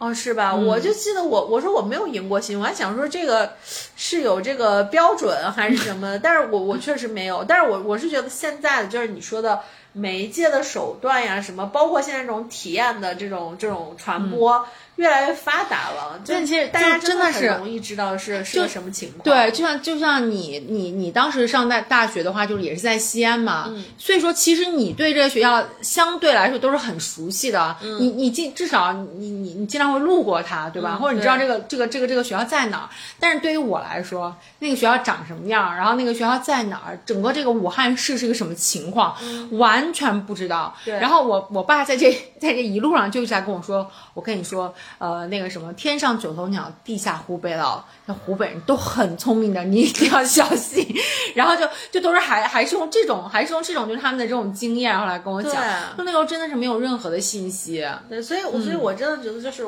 [0.00, 0.52] 哦，是吧？
[0.54, 3.52] 嗯、我就记得我我说我没有赢过心，我还想说这个
[3.94, 7.44] 是有这个标准还是什么的，但是我我确实没有。
[7.44, 9.60] 但是我我是觉得现在的就是你说的。
[9.92, 14.64] 媒介的手段呀，什么，包括现在这种体验的这种这种传播，嗯、
[14.96, 16.20] 越来越发达了。
[16.26, 19.22] 但其实大家真的是容易知道是是个什么情况。
[19.24, 27.76] 对，就像就像你你你当时上大大学的话，就是也是在西安嘛，嗯、所以说其实你对这个学校相对来说都是很熟悉的。
[27.82, 30.96] 嗯、你你尽至少你你你经常会路过它，对吧？
[30.96, 32.88] 嗯、或者你知道这个这个这个这个学校在哪儿。
[33.18, 39.16] 但是对于我来说，那个学校长什么样，然后那个学校在哪儿，整个这个武汉市是个什么情况，
[39.52, 40.74] 完全不知道。
[40.84, 50.86] 对，然后我我爸在这在这一路上就一直在跟我说，我跟你说，呃，那个什么，天上九头鸟，地下湖北佬，那湖北人都很聪明的，你一定要小心。
[51.34, 55.54] 然后就就都是还还是用这种还是用这种就是他们的这种经验，然后来跟我讲，
[55.96, 57.86] 就那时候真的是没有任何的信息。
[58.08, 59.66] 对，所以我所以我真的觉得就是。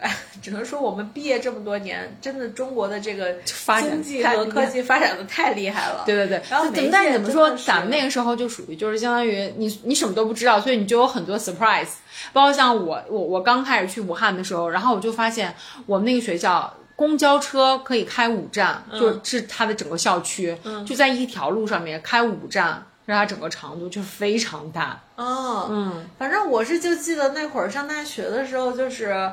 [0.00, 3.32] 哎， 只能说我们毕业这么多年，真的中国的这个
[3.80, 6.04] 经济和科技发展的太厉害了。
[6.06, 11.88] 对对对，然后怎么但是怎么说，咱们那个时候就属于就是相当于你你什么都不知道，所以你就有很多 surprise。
[12.32, 15.52] 包括像我我我刚开始去武汉的时候，然后我就发现
[15.86, 25.00] 我们那个学校公交车可以开五站，嗯、就是它的整个校区、嗯、就在一条路上面开五站，让它整个长度就非常大。
[25.16, 29.28] 哦，嗯，反正我是就记得那会儿上大学的时候就是。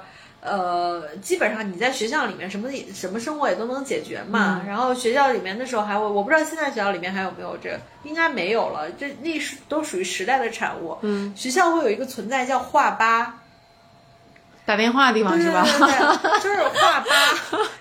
[0.46, 4.62] 呃，基本上你在学校里面什么什么生活也都能解决嘛。
[4.64, 8.90] 嗯、然后学校里面的时候还会，我不知道现在学校里面还有没有这，应该没有了。
[8.92, 10.98] 这历史都属于时代的产物。
[11.02, 13.36] 嗯，学校会有一个存在叫画吧，
[14.66, 15.64] 打电话的地方是吧？
[15.64, 17.06] 对对对，就是画吧。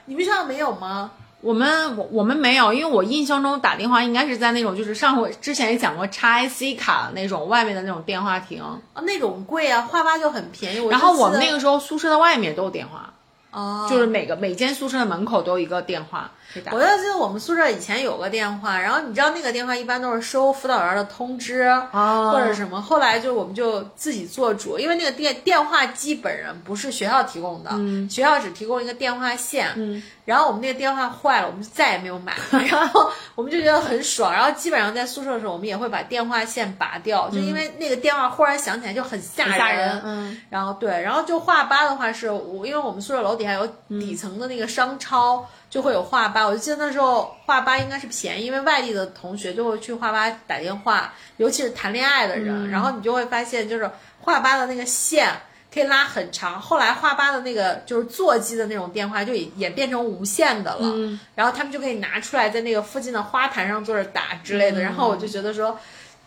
[0.06, 1.12] 你们学校没有吗？
[1.44, 10.80] 我们我我们没有，因为我印象中打电话应该是在那种就是上回之前也讲过插 IC 卡那种外面的那种电话亭，啊，那种贵啊，话吧就很便宜。
[10.80, 13.12] 我然后我们那个时候宿舍的外面都有电话，
[13.50, 16.30] 哦，就是每个每间宿舍的门口都有一个电话。
[16.72, 21.62] 我就记得我们宿舍以前有个电话，然后你知道那个电话一般都是收辅导员的通知。
[21.62, 27.70] 啊或者什么，后来就我们就自己做主，因为那个电电话机本人不是学校提供的，
[28.08, 30.02] 学校只提供一个电话线，嗯。
[30.24, 32.32] 然后我们那个电话坏了，我们就再也没有买，
[32.70, 40.00] 然后我们就觉得很爽，然后基本上在宿舍的时候，我们也会把电话线拔掉，就因为那个电话忽然响起来就很吓人。
[40.02, 43.66] 嗯，然后对，然后就画吧的话是我，因为我们宿舍楼底下有
[44.00, 46.46] 底层的那个商超，就会有画吧。
[46.46, 53.90] 我就记得那时候画吧应该是便宜，因为外地的同学就会去画吧打电话，尤其是谈恋爱的人，然后你就会发现就是
[54.20, 55.28] 画吧的那个线。
[55.72, 65.76] 可以拉很长，后来画吧的那个就是座机的那种电话就也也变成无线的了，然后他们就可以拿出来在那个附近的花坛上坐着打之类的，然后我就觉得说，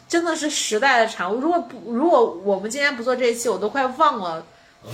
[0.09, 1.39] 真的是时代的产物。
[1.39, 4.45] 如果不，如果我们今天不做这一期，我都快忘了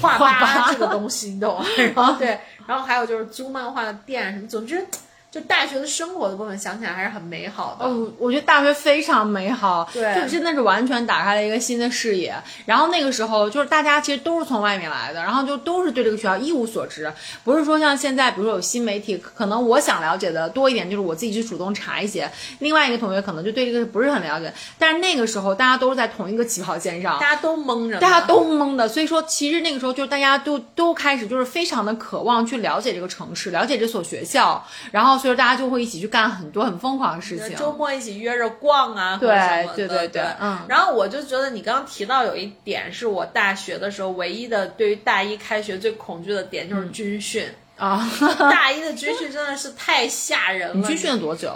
[0.01, 1.65] 画吧这个东西，你懂吗？
[1.95, 4.85] 然 后对，然后还有就是租漫画的店什么，总之
[5.33, 7.87] 就大学的生活的部分想起来还是很美好的。
[7.87, 12.35] 哦，我觉得大学非常美好，对就真的是完全打开了一个新的视野。
[12.67, 17.11] 然后那个时候，就是大家其实都是从外面来的，然后就都是对这个学校一无所知，
[17.43, 22.27] 不是说像现在，比如说有新媒体，可能我想了解的多一点，就是我自己去主动查一些；
[22.59, 24.53] 另外一个同学可能就对这个不是很了解。
[24.77, 37.55] 但是那个时候，大家都是在同一个起跑线上，大家都蒙着，大家都懵的，所以说其实那个时候就是大家都都开始就是非常的渴望去了解这个城市，了解这所学校，然后所以说大家就会一起去干很多很疯狂的事情。
[37.55, 39.29] 周末一起约着逛啊，对
[39.75, 47.47] 对对对嗯然后我就觉得你刚刚提到有一点是我大学的时候唯一的对于大一开学最恐惧的点，就是军训。
[47.75, 50.75] 啊，大一的军训真的是太吓人了。
[50.75, 51.51] 你军训了多久？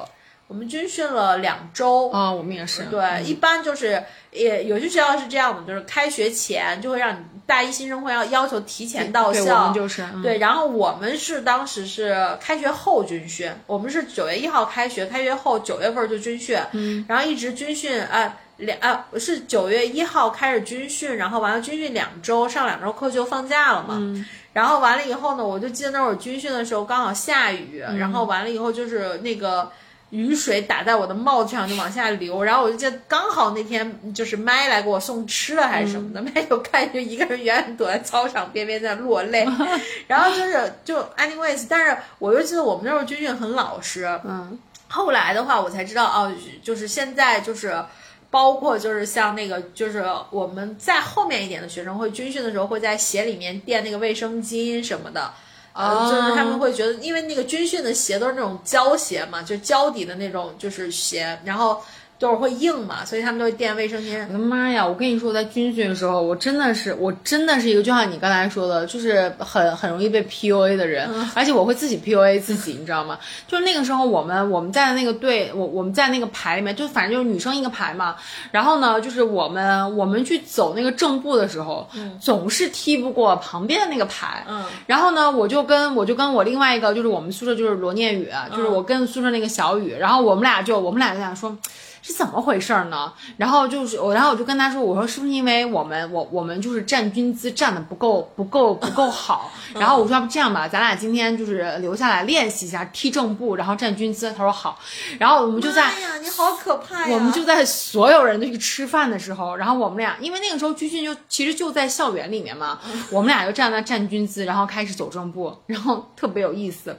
[0.48, 2.10] 我们军训了两周。
[2.10, 2.84] 啊，我们也是。
[2.86, 29.72] 对，一般就是也有些学校是这样的，就是开学前就会让你大一新生会要要求提前到对，校，我们就是嗯对，然后我们是当时是开学后军训，我们是九月一号开学，开学后九月份就军训，嗯，然后一直军训，呃，两呃是九月一号开始军训，然后完了军训两周，上两周课就放假了嘛，嗯，然后完了以后呢，我就记得那会儿军训的时候刚好下雨，然后完了以后就是那个。
[30.10, 39.46] 雨水打在我的帽子上就往下流，然后我就记得刚好那天就是麦来给我送吃的还是什么的，麦就看就一个人远远躲在操场边边在落泪，
[40.08, 44.58] 然后就是就 anyways，但是我就记得我们那时候军训很老实，嗯，
[44.88, 47.84] 后来的话我才知道哦，就是现在就是。
[48.30, 55.32] 包括就是像那个，就是我们在后面一点的学生会军训的时候，会在鞋里面垫那个卫生巾什么的，
[55.78, 61.82] 呃，就是他们会觉得，因为那个军训的鞋都是那种胶鞋嘛，就胶底的那种就是鞋，然后
[62.20, 64.34] 都是会硬嘛，所以他们都会垫卫生巾我。
[64.34, 64.86] 的妈呀！
[64.86, 73.20] 我跟你说，在军训的时候，我真的是，我真的是一个，就像你刚才说的，就是很很容易被 PUA 的人，而且我会自己 PUA 自己，你知道吗？
[73.48, 78.16] 就是那个时候，我们我们在那个队，我我们在那个排里面，就反正就是女生一个排嘛。
[78.52, 81.88] 然后呢，就是我们我们去走那个正步的时候，
[82.20, 84.44] 总是踢不过旁边的那个排。
[84.50, 91.56] 嗯，然后呢，我就跟我就跟我另外一个就是我们宿舍就是罗念宇，就是我跟宿舍那个小雨，然后我们俩就我们俩就想说。
[92.02, 93.12] 是怎么回事儿呢？
[93.38, 99.52] 然后就是我，然后我就跟他说，我说是不是因为我们我我们就是站军姿站的不够不够不够好？
[99.74, 104.28] 然后我说要不这样吧，咱俩今天就是留下来练习一下踢正步，然后站军姿。
[104.38, 104.78] 他说好，
[105.20, 107.14] 然后我们就在哎呀，你好可怕呀！
[107.14, 112.78] 我们就在所有人都去吃饭的时候，然后我们俩，因为那个时候军训就其实就在校园里面嘛，
[113.10, 116.94] 我们俩就站在站军姿，然后开始走正步，然后特别有意思。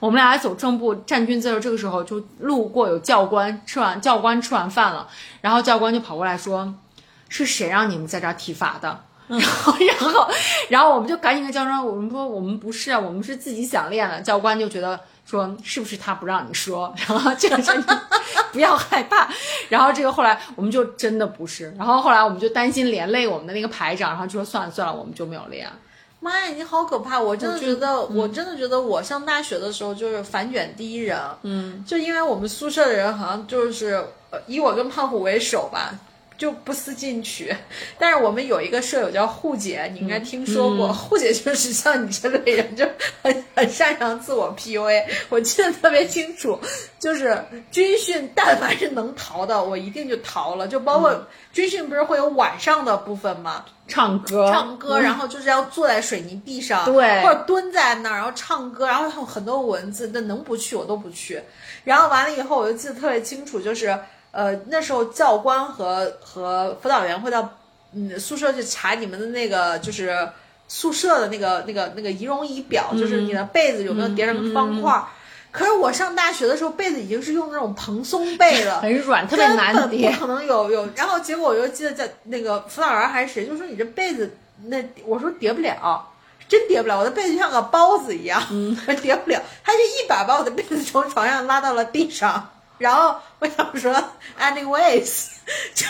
[0.00, 5.08] 我们俩走正步站军姿的时候，这个时候就路过有教官，吃完教官吃完饭了，
[5.40, 6.74] 然后教官就跑过来说
[7.30, 10.28] ：“是谁让你们在这儿体罚的？”然后， 然后，
[10.68, 14.20] 然后我们就赶紧跟教官，我们说我们不是啊，我们是自己想练的。
[14.20, 17.84] 教官就觉得说是不是他不让你说， 然后这个事你
[18.52, 19.26] 不要害怕。
[19.70, 25.66] 然后这个后来我们就真的不是，然后后来我们就担心连累我们的那个排长，然后就说算了算了，我们就没有练。
[26.22, 27.20] 妈呀，你好可怕！
[27.20, 31.18] 我真的觉得，嗯我真的觉得，我上大学的时候就是反卷第一人。
[31.42, 33.94] 嗯，就因为我们宿舍的人好像就是，
[34.30, 35.92] 呃以我跟胖虎为首吧，
[36.42, 37.54] 就不思进取。
[38.00, 42.84] 但是我们有一个舍友叫护姐，你应该听说过，护姐就是像你这类人，就
[43.22, 45.04] 很很擅长自我 PUA。
[45.28, 46.58] 我记得特别清楚，
[46.98, 47.40] 就是
[47.70, 50.66] 军训，但凡是能逃的，我一定就逃了。
[50.66, 53.64] 就包括军训不是会有晚上的部分吗？
[53.86, 61.40] 唱歌，唱歌，然后就是要坐在水泥地上，对，或者蹲在那儿，然后唱歌，然后有很多蚊子，那能不去我都不去。
[61.84, 63.96] 然后完了以后，我就记得特别清楚，就是
[64.32, 67.48] 呃那时候教官和和辅导员会到
[67.94, 70.28] 嗯宿舍去查你们的那个就是
[70.66, 75.00] 宿舍的那个那个那个仪容仪表，就是你的被子有没有叠成方块。
[75.50, 80.88] 可是我上大学的时候，被子已经是用那种蓬松被了， 很软，特别难叠，不可能有有。
[80.96, 84.34] 然后结果我又记得在那个辅导员还是谁就说你这被子
[84.64, 86.08] 那我说叠不了，
[86.48, 89.42] 真叠不了，我的被子就像个包子一样，嗯， 叠不了。
[89.62, 92.48] 他就一把把我的被子从床上拉到了地上，
[92.78, 93.92] 然后我想说，
[94.40, 95.28] anyways。
[95.74, 95.84] 就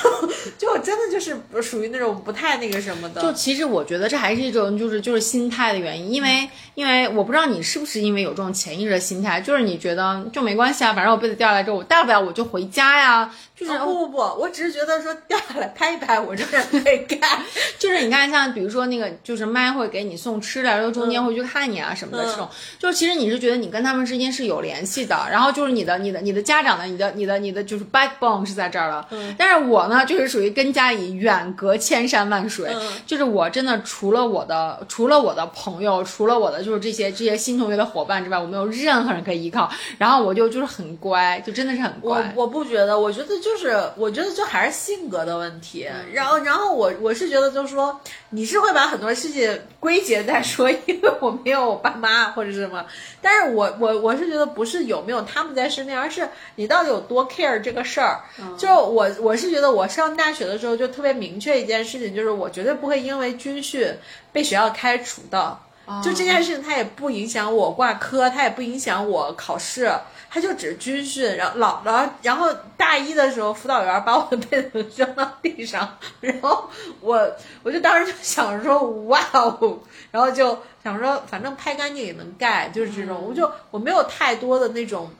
[0.56, 3.20] 就真的就是属于那种不太那个什么的。
[3.20, 13.30] 就其实我觉得这还是一种就是就是心态的原因，因为因为我不知道你是不是因为有这种潜意识的心态，就是你觉得就没关系啊，反正我被子掉下来之后，我大不了我就回家呀。
[13.66, 17.20] 就是不不不，我只是觉得说掉下来拍一拍，我这人可以干。
[17.78, 22.48] 就是你看像比如说那个就是麦会给你送吃的，然后中间会去看你啊什么的这种，
[22.78, 29.06] 就其实你是觉得你跟他们之间是有联系的，然后就是你的你的你的家长的你的你的你的就是 backbone 是在这儿了。
[29.10, 29.34] 嗯。
[29.38, 32.74] 但是我呢，就是属于跟家里远隔千山万水，
[33.06, 39.70] 就是我真的除了我的除了我的朋友，除了我的就是这些这些新同学的伙伴之外，我没有任何人可以依靠。
[39.98, 42.32] 然后我就就是很乖，就真的是很乖。
[42.36, 43.51] 我我不觉得，我觉得就。
[43.52, 48.00] 就是我觉得就还是性格的问题，然后然后我我是觉得就是说
[48.30, 52.82] 你是会把很多事情归结在说 因为我没有我爸妈或者什么，
[53.20, 58.22] 但是我我我是觉得不是有没有他们在身边，而是你到底有多 care 这个事儿。
[58.56, 63.94] 就我我是觉得我上大学的时候就特别明确一件事情，就是我绝对不会因为军训
[64.32, 65.58] 被学校开除的。
[66.02, 69.90] 就这件事情，它也不影响我挂科，它也不影响我考试。
[70.34, 76.70] 他就只是军训，然后老了，然后大一的时候，辅导员把我的被子扔到地上，然后
[77.02, 77.30] 我
[77.62, 79.78] 我就当时就想说哇哦，
[80.10, 85.10] 然后就想说反正拍干净也能盖，就是这种，我就我没有太多的那种，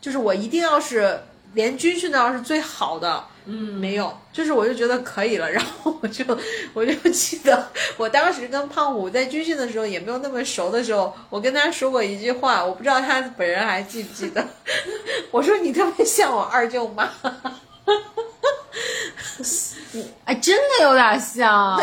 [0.00, 1.16] 就是我一定要是
[1.54, 3.24] 连军训都要是最好的。
[3.46, 6.24] 嗯，没有，就是我就觉得可以了，然后我就
[6.74, 14.44] 我就记得我当时跟胖虎在军训的时候也没有那么熟的时候，我跟他说过一句话，我不知道他本人还记不记得。
[15.30, 17.08] 我说你特别像我二舅妈，
[20.24, 21.80] 哎，真的有点像。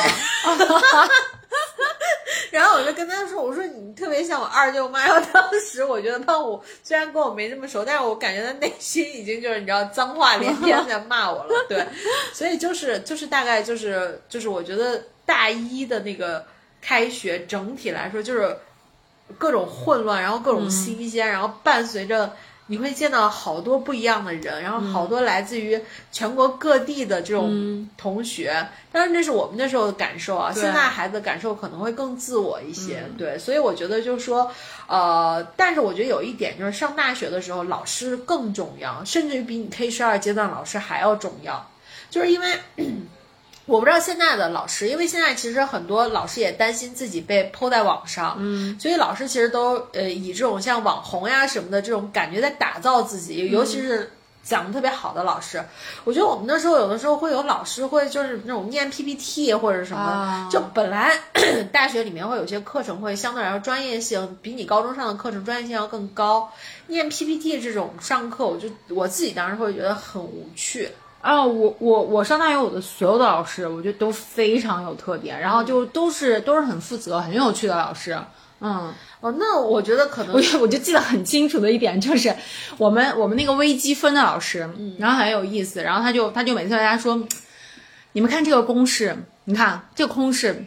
[2.52, 11.66] 然后我就跟他说：“我说你特别像我二舅妈。”然后当时我觉得胖虎虽然跟我没这么熟，但是我感觉他内心已经就是你知道脏话连篇在骂我了。
[11.68, 11.86] 对，
[12.34, 16.46] 所以就是就是大概就是就是我觉得大一的那个
[16.82, 18.56] 开学整体来说就是
[19.38, 22.36] 各种混乱，然后各种新鲜，然后伴随着。
[22.68, 25.80] 你会见到好多不一样的人，然后好多来自于
[26.12, 28.68] 全国各地的这种同学。
[28.92, 30.52] 当然，这是我们那时候的感受啊。
[30.52, 33.38] 现在孩子感受可能会更自我一些，对。
[33.38, 34.50] 所以我觉得就是说，
[34.88, 41.70] 呃，但是我觉得有一点就是上大学的时候，老师更重要，甚至于比你 K 十二阶段老师还要重要，
[42.10, 42.58] 就是因为。
[43.66, 54.12] 我不知道现在的老师，因为现在其实很多老师也担心自己被抛在网上，嗯，所以老师其实都呃以这种像网红呀什么的这种感觉在打造自己，尤其是
[54.44, 55.64] 讲的特别好的老师。
[56.04, 61.18] 我觉得我们那时候有的时候会有老师会就是那种念 PPT 或者什么，就本来
[61.72, 66.52] 大学里面会有些课程会相对来说专业性比你高中上的课程专业性要更高，
[66.88, 70.90] 念 PPT 这种上课，我就我自己当时会觉得很无趣。
[71.24, 78.20] 啊，我我我上大学，我的所有的老师，我觉得都非常有特点，然后就都是都是很负责、很有趣的老师。
[78.60, 82.36] 嗯，哦，那我觉得可能，我我就记得很清楚的一点就是，
[82.78, 87.26] 我们我们那个微积分的老师，然后很有意思，然后他就他就每次大家说，
[88.12, 90.66] 你们看这个公式，你看这个公式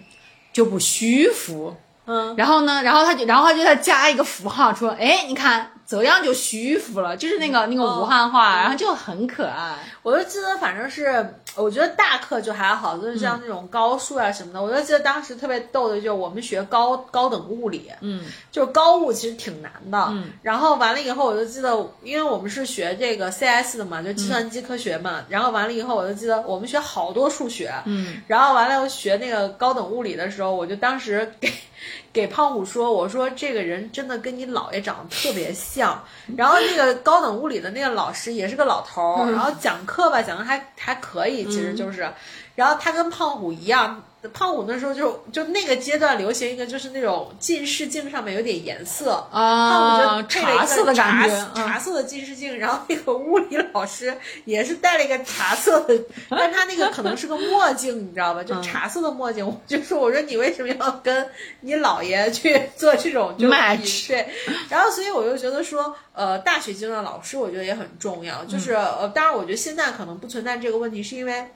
[0.54, 1.76] 就不虚浮，
[2.06, 5.72] 嗯，然后呢，然后他就然后他就再加一个符号说，哎，你看。
[5.86, 9.78] 怎样就虚浮了，就是那个那个武汉话，然后就很可爱。
[10.02, 14.60] 我就记得，反正是我觉得大课就还好，就是像那种高数啊什么的。
[14.60, 20.06] 我就记得当时特别逗的，就是我们学高高等物理，嗯，就是高物其实挺难的。
[20.10, 21.70] 嗯，然后完了以后，我就记得，
[22.02, 25.24] 因为我们是学这个 CS 的嘛，就计算机科学嘛。
[25.28, 27.72] 然后完了以后，我就记得我们学好多数学。
[27.84, 31.52] 嗯，然后完了学那个高等物理的时候，我就当时给
[32.12, 36.02] 给胖虎说，我说这个人真的跟你姥爷长得特别像。
[36.36, 42.10] 然后那个高等物理的那个老师也是个老头儿， 然后讲课吧讲的还还可以，其实就是，
[42.54, 44.02] 然后他跟胖虎一样。
[44.28, 55.98] 胖虎那时候就就那个阶段流行一个就是那种近视镜上面有点颜色啊，胖虎啊，就配了一个茶色的感觉，茶茶色的近视镜，然后那个物理老师也是戴了一个茶色的，
[56.30, 58.42] 但他那个可能是个墨镜，你知道吧？
[58.44, 59.46] 就茶色的墨镜。
[59.46, 61.28] 我就说，我说你为什么要跟
[61.60, 64.28] 你姥爷去做这种就 Match 对，
[64.68, 71.46] 然后所以我就觉得说，呃，大学阶段老师我觉得也很重要，就是、呃，当然我觉得现在可能不存在这个问题，是因为。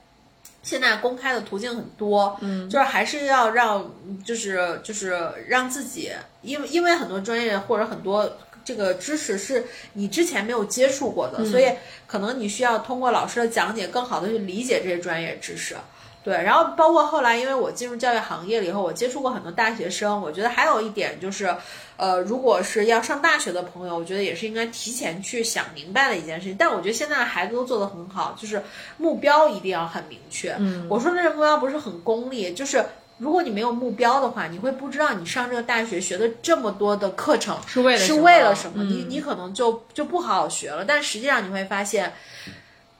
[0.62, 3.90] 现在公开的途径很多，嗯，就是还是要让，
[4.24, 5.18] 就是就是
[5.48, 6.12] 让自己，
[6.42, 8.30] 因为因为很多专业或者很多
[8.64, 9.64] 这个知识是
[9.94, 11.66] 你之前没有接触过的，所以
[12.06, 15.74] 可能你需要通过老师的讲解，更好的去理解这些专业知识。
[16.22, 20.20] 对，然后包括后来，因为我进入教育行业了以后，我接触过很多大学生。
[20.20, 21.56] 我觉得还有一点就是，
[21.96, 26.56] 呃，如果是要上大学的朋友，我觉得也是应该提前去想明白的一件事情。
[26.58, 28.62] 但我觉得现在的孩子都做得很好，就是
[28.98, 30.54] 目标一定要很明确。
[30.58, 32.84] 嗯，我说的这个目标不是很功利，就是
[33.16, 40.84] 如果你没有目标的话，你会不知道你上这个大学学的这么多的课程是为了是什么为了什么，嗯你你可能就就不好好学了。
[40.84, 42.12] 但实际上你会发现。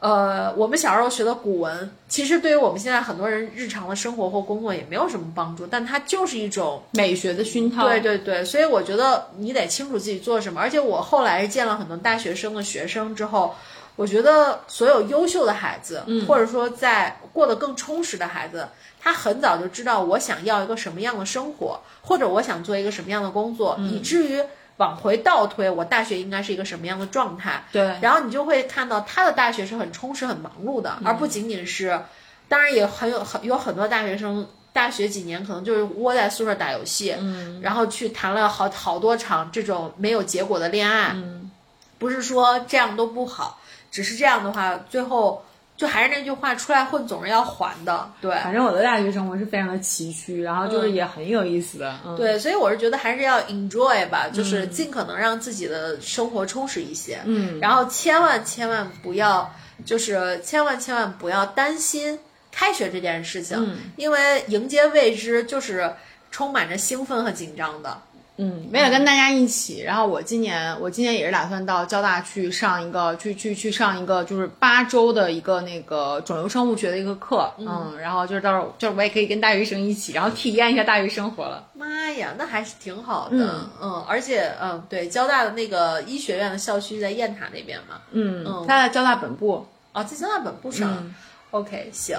[0.01, 7.87] 呃，我们小时候学的古文，其实对于我们现在很多人日常的生活或工作也没有什么帮助，但它就是一种美学的熏陶。
[7.87, 10.59] 对对对，所以我觉得你得清楚自己做什么。
[10.59, 13.55] 而且我后来见了很多大学生的学生之后，
[13.97, 18.67] 我觉得所有优秀的孩子，嗯或者说在过得更充实的孩子，
[18.99, 24.43] 他很早就知道我想要一个什么样的生活，或者我想做一个什么样的工作，嗯以至于
[24.81, 27.63] 往回倒推，我大学应该是一个什么样的状态。
[27.71, 32.01] 对然后你就会看到他的大学是很充实、很忙碌的，而不仅仅是，
[32.49, 34.47] 当然也很有很有很多大学生。
[34.73, 41.51] 大学几年可能就是窝在宿舍打游戏，嗯，然后去谈了好好多场这种没有结果的恋爱，嗯，
[41.99, 43.59] 不是说这样都不好，
[43.91, 45.45] 只是这样的话，最后
[45.81, 51.99] 就还是那句话，出来混总是要还的，对，反正我的大学生活是非常的崎岖，然后就是也很有意思的。
[52.05, 57.19] 嗯，对，所以我是觉得还是要 enjoy 吧，就是尽可能让自己的生活充实一些。
[57.25, 59.51] 嗯，然后千万千万不要，
[59.87, 62.19] 就是千万千万不要担心
[62.53, 65.91] 开学这件事情，嗯因为迎接未知就是
[66.31, 67.97] 充满着兴奋和紧张的。
[68.43, 81.69] 嗯，为了跟大家一起，然后我今年我今年也是打算到交大去上一个去去去上一个就是八周的一个那个肿瘤生物学的一个课，嗯，然后就是到时候就是我也可以跟大学生一起，然后体验一下大学生活了。
[81.75, 84.03] 妈呀，那还是挺好的，嗯。
[84.09, 90.91] 而且嗯，对，交大的那个医学院的校区在雁塔那边嘛，嗯，嗯他在交大本部，哦，在交大本部上。
[90.91, 91.15] 嗯。
[91.53, 92.17] OK，行，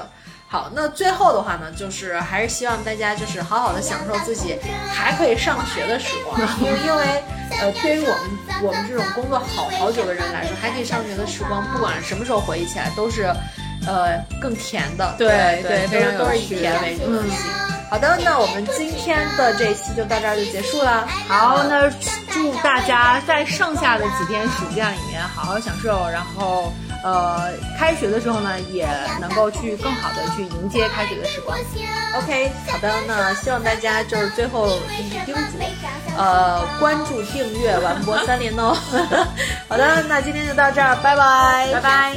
[0.51, 4.59] 好，那最后的话呢，就是还是希望大家就是好好的享受自己
[4.93, 7.23] 还可以上学的时光，因为因为
[7.61, 8.19] 呃，对于我们
[8.61, 13.33] 我们这种工作好好久的人来说，还可以上学的时光，不管什么时候回忆起来，都是
[13.87, 17.23] 呃更甜的，对对，非常都是以甜为主嗯。
[17.89, 21.07] 好的，那我们今天的这一期就到这儿就结束了。
[21.29, 21.89] 好，那
[22.29, 26.73] 祝大家在剩下的几天暑假里面好好享受，然后
[27.03, 28.87] 呃，开学的时候呢，也
[29.19, 31.57] 能够去更好的去迎接开学的时光。
[32.15, 35.57] OK，好的，那希望大家就是最后就是叮嘱，
[36.17, 38.77] 呃，关注、订阅、完播三连哦。
[39.67, 42.15] 好的，那今天就到这儿，拜拜，拜拜。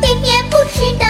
[0.00, 1.06] 天天不知道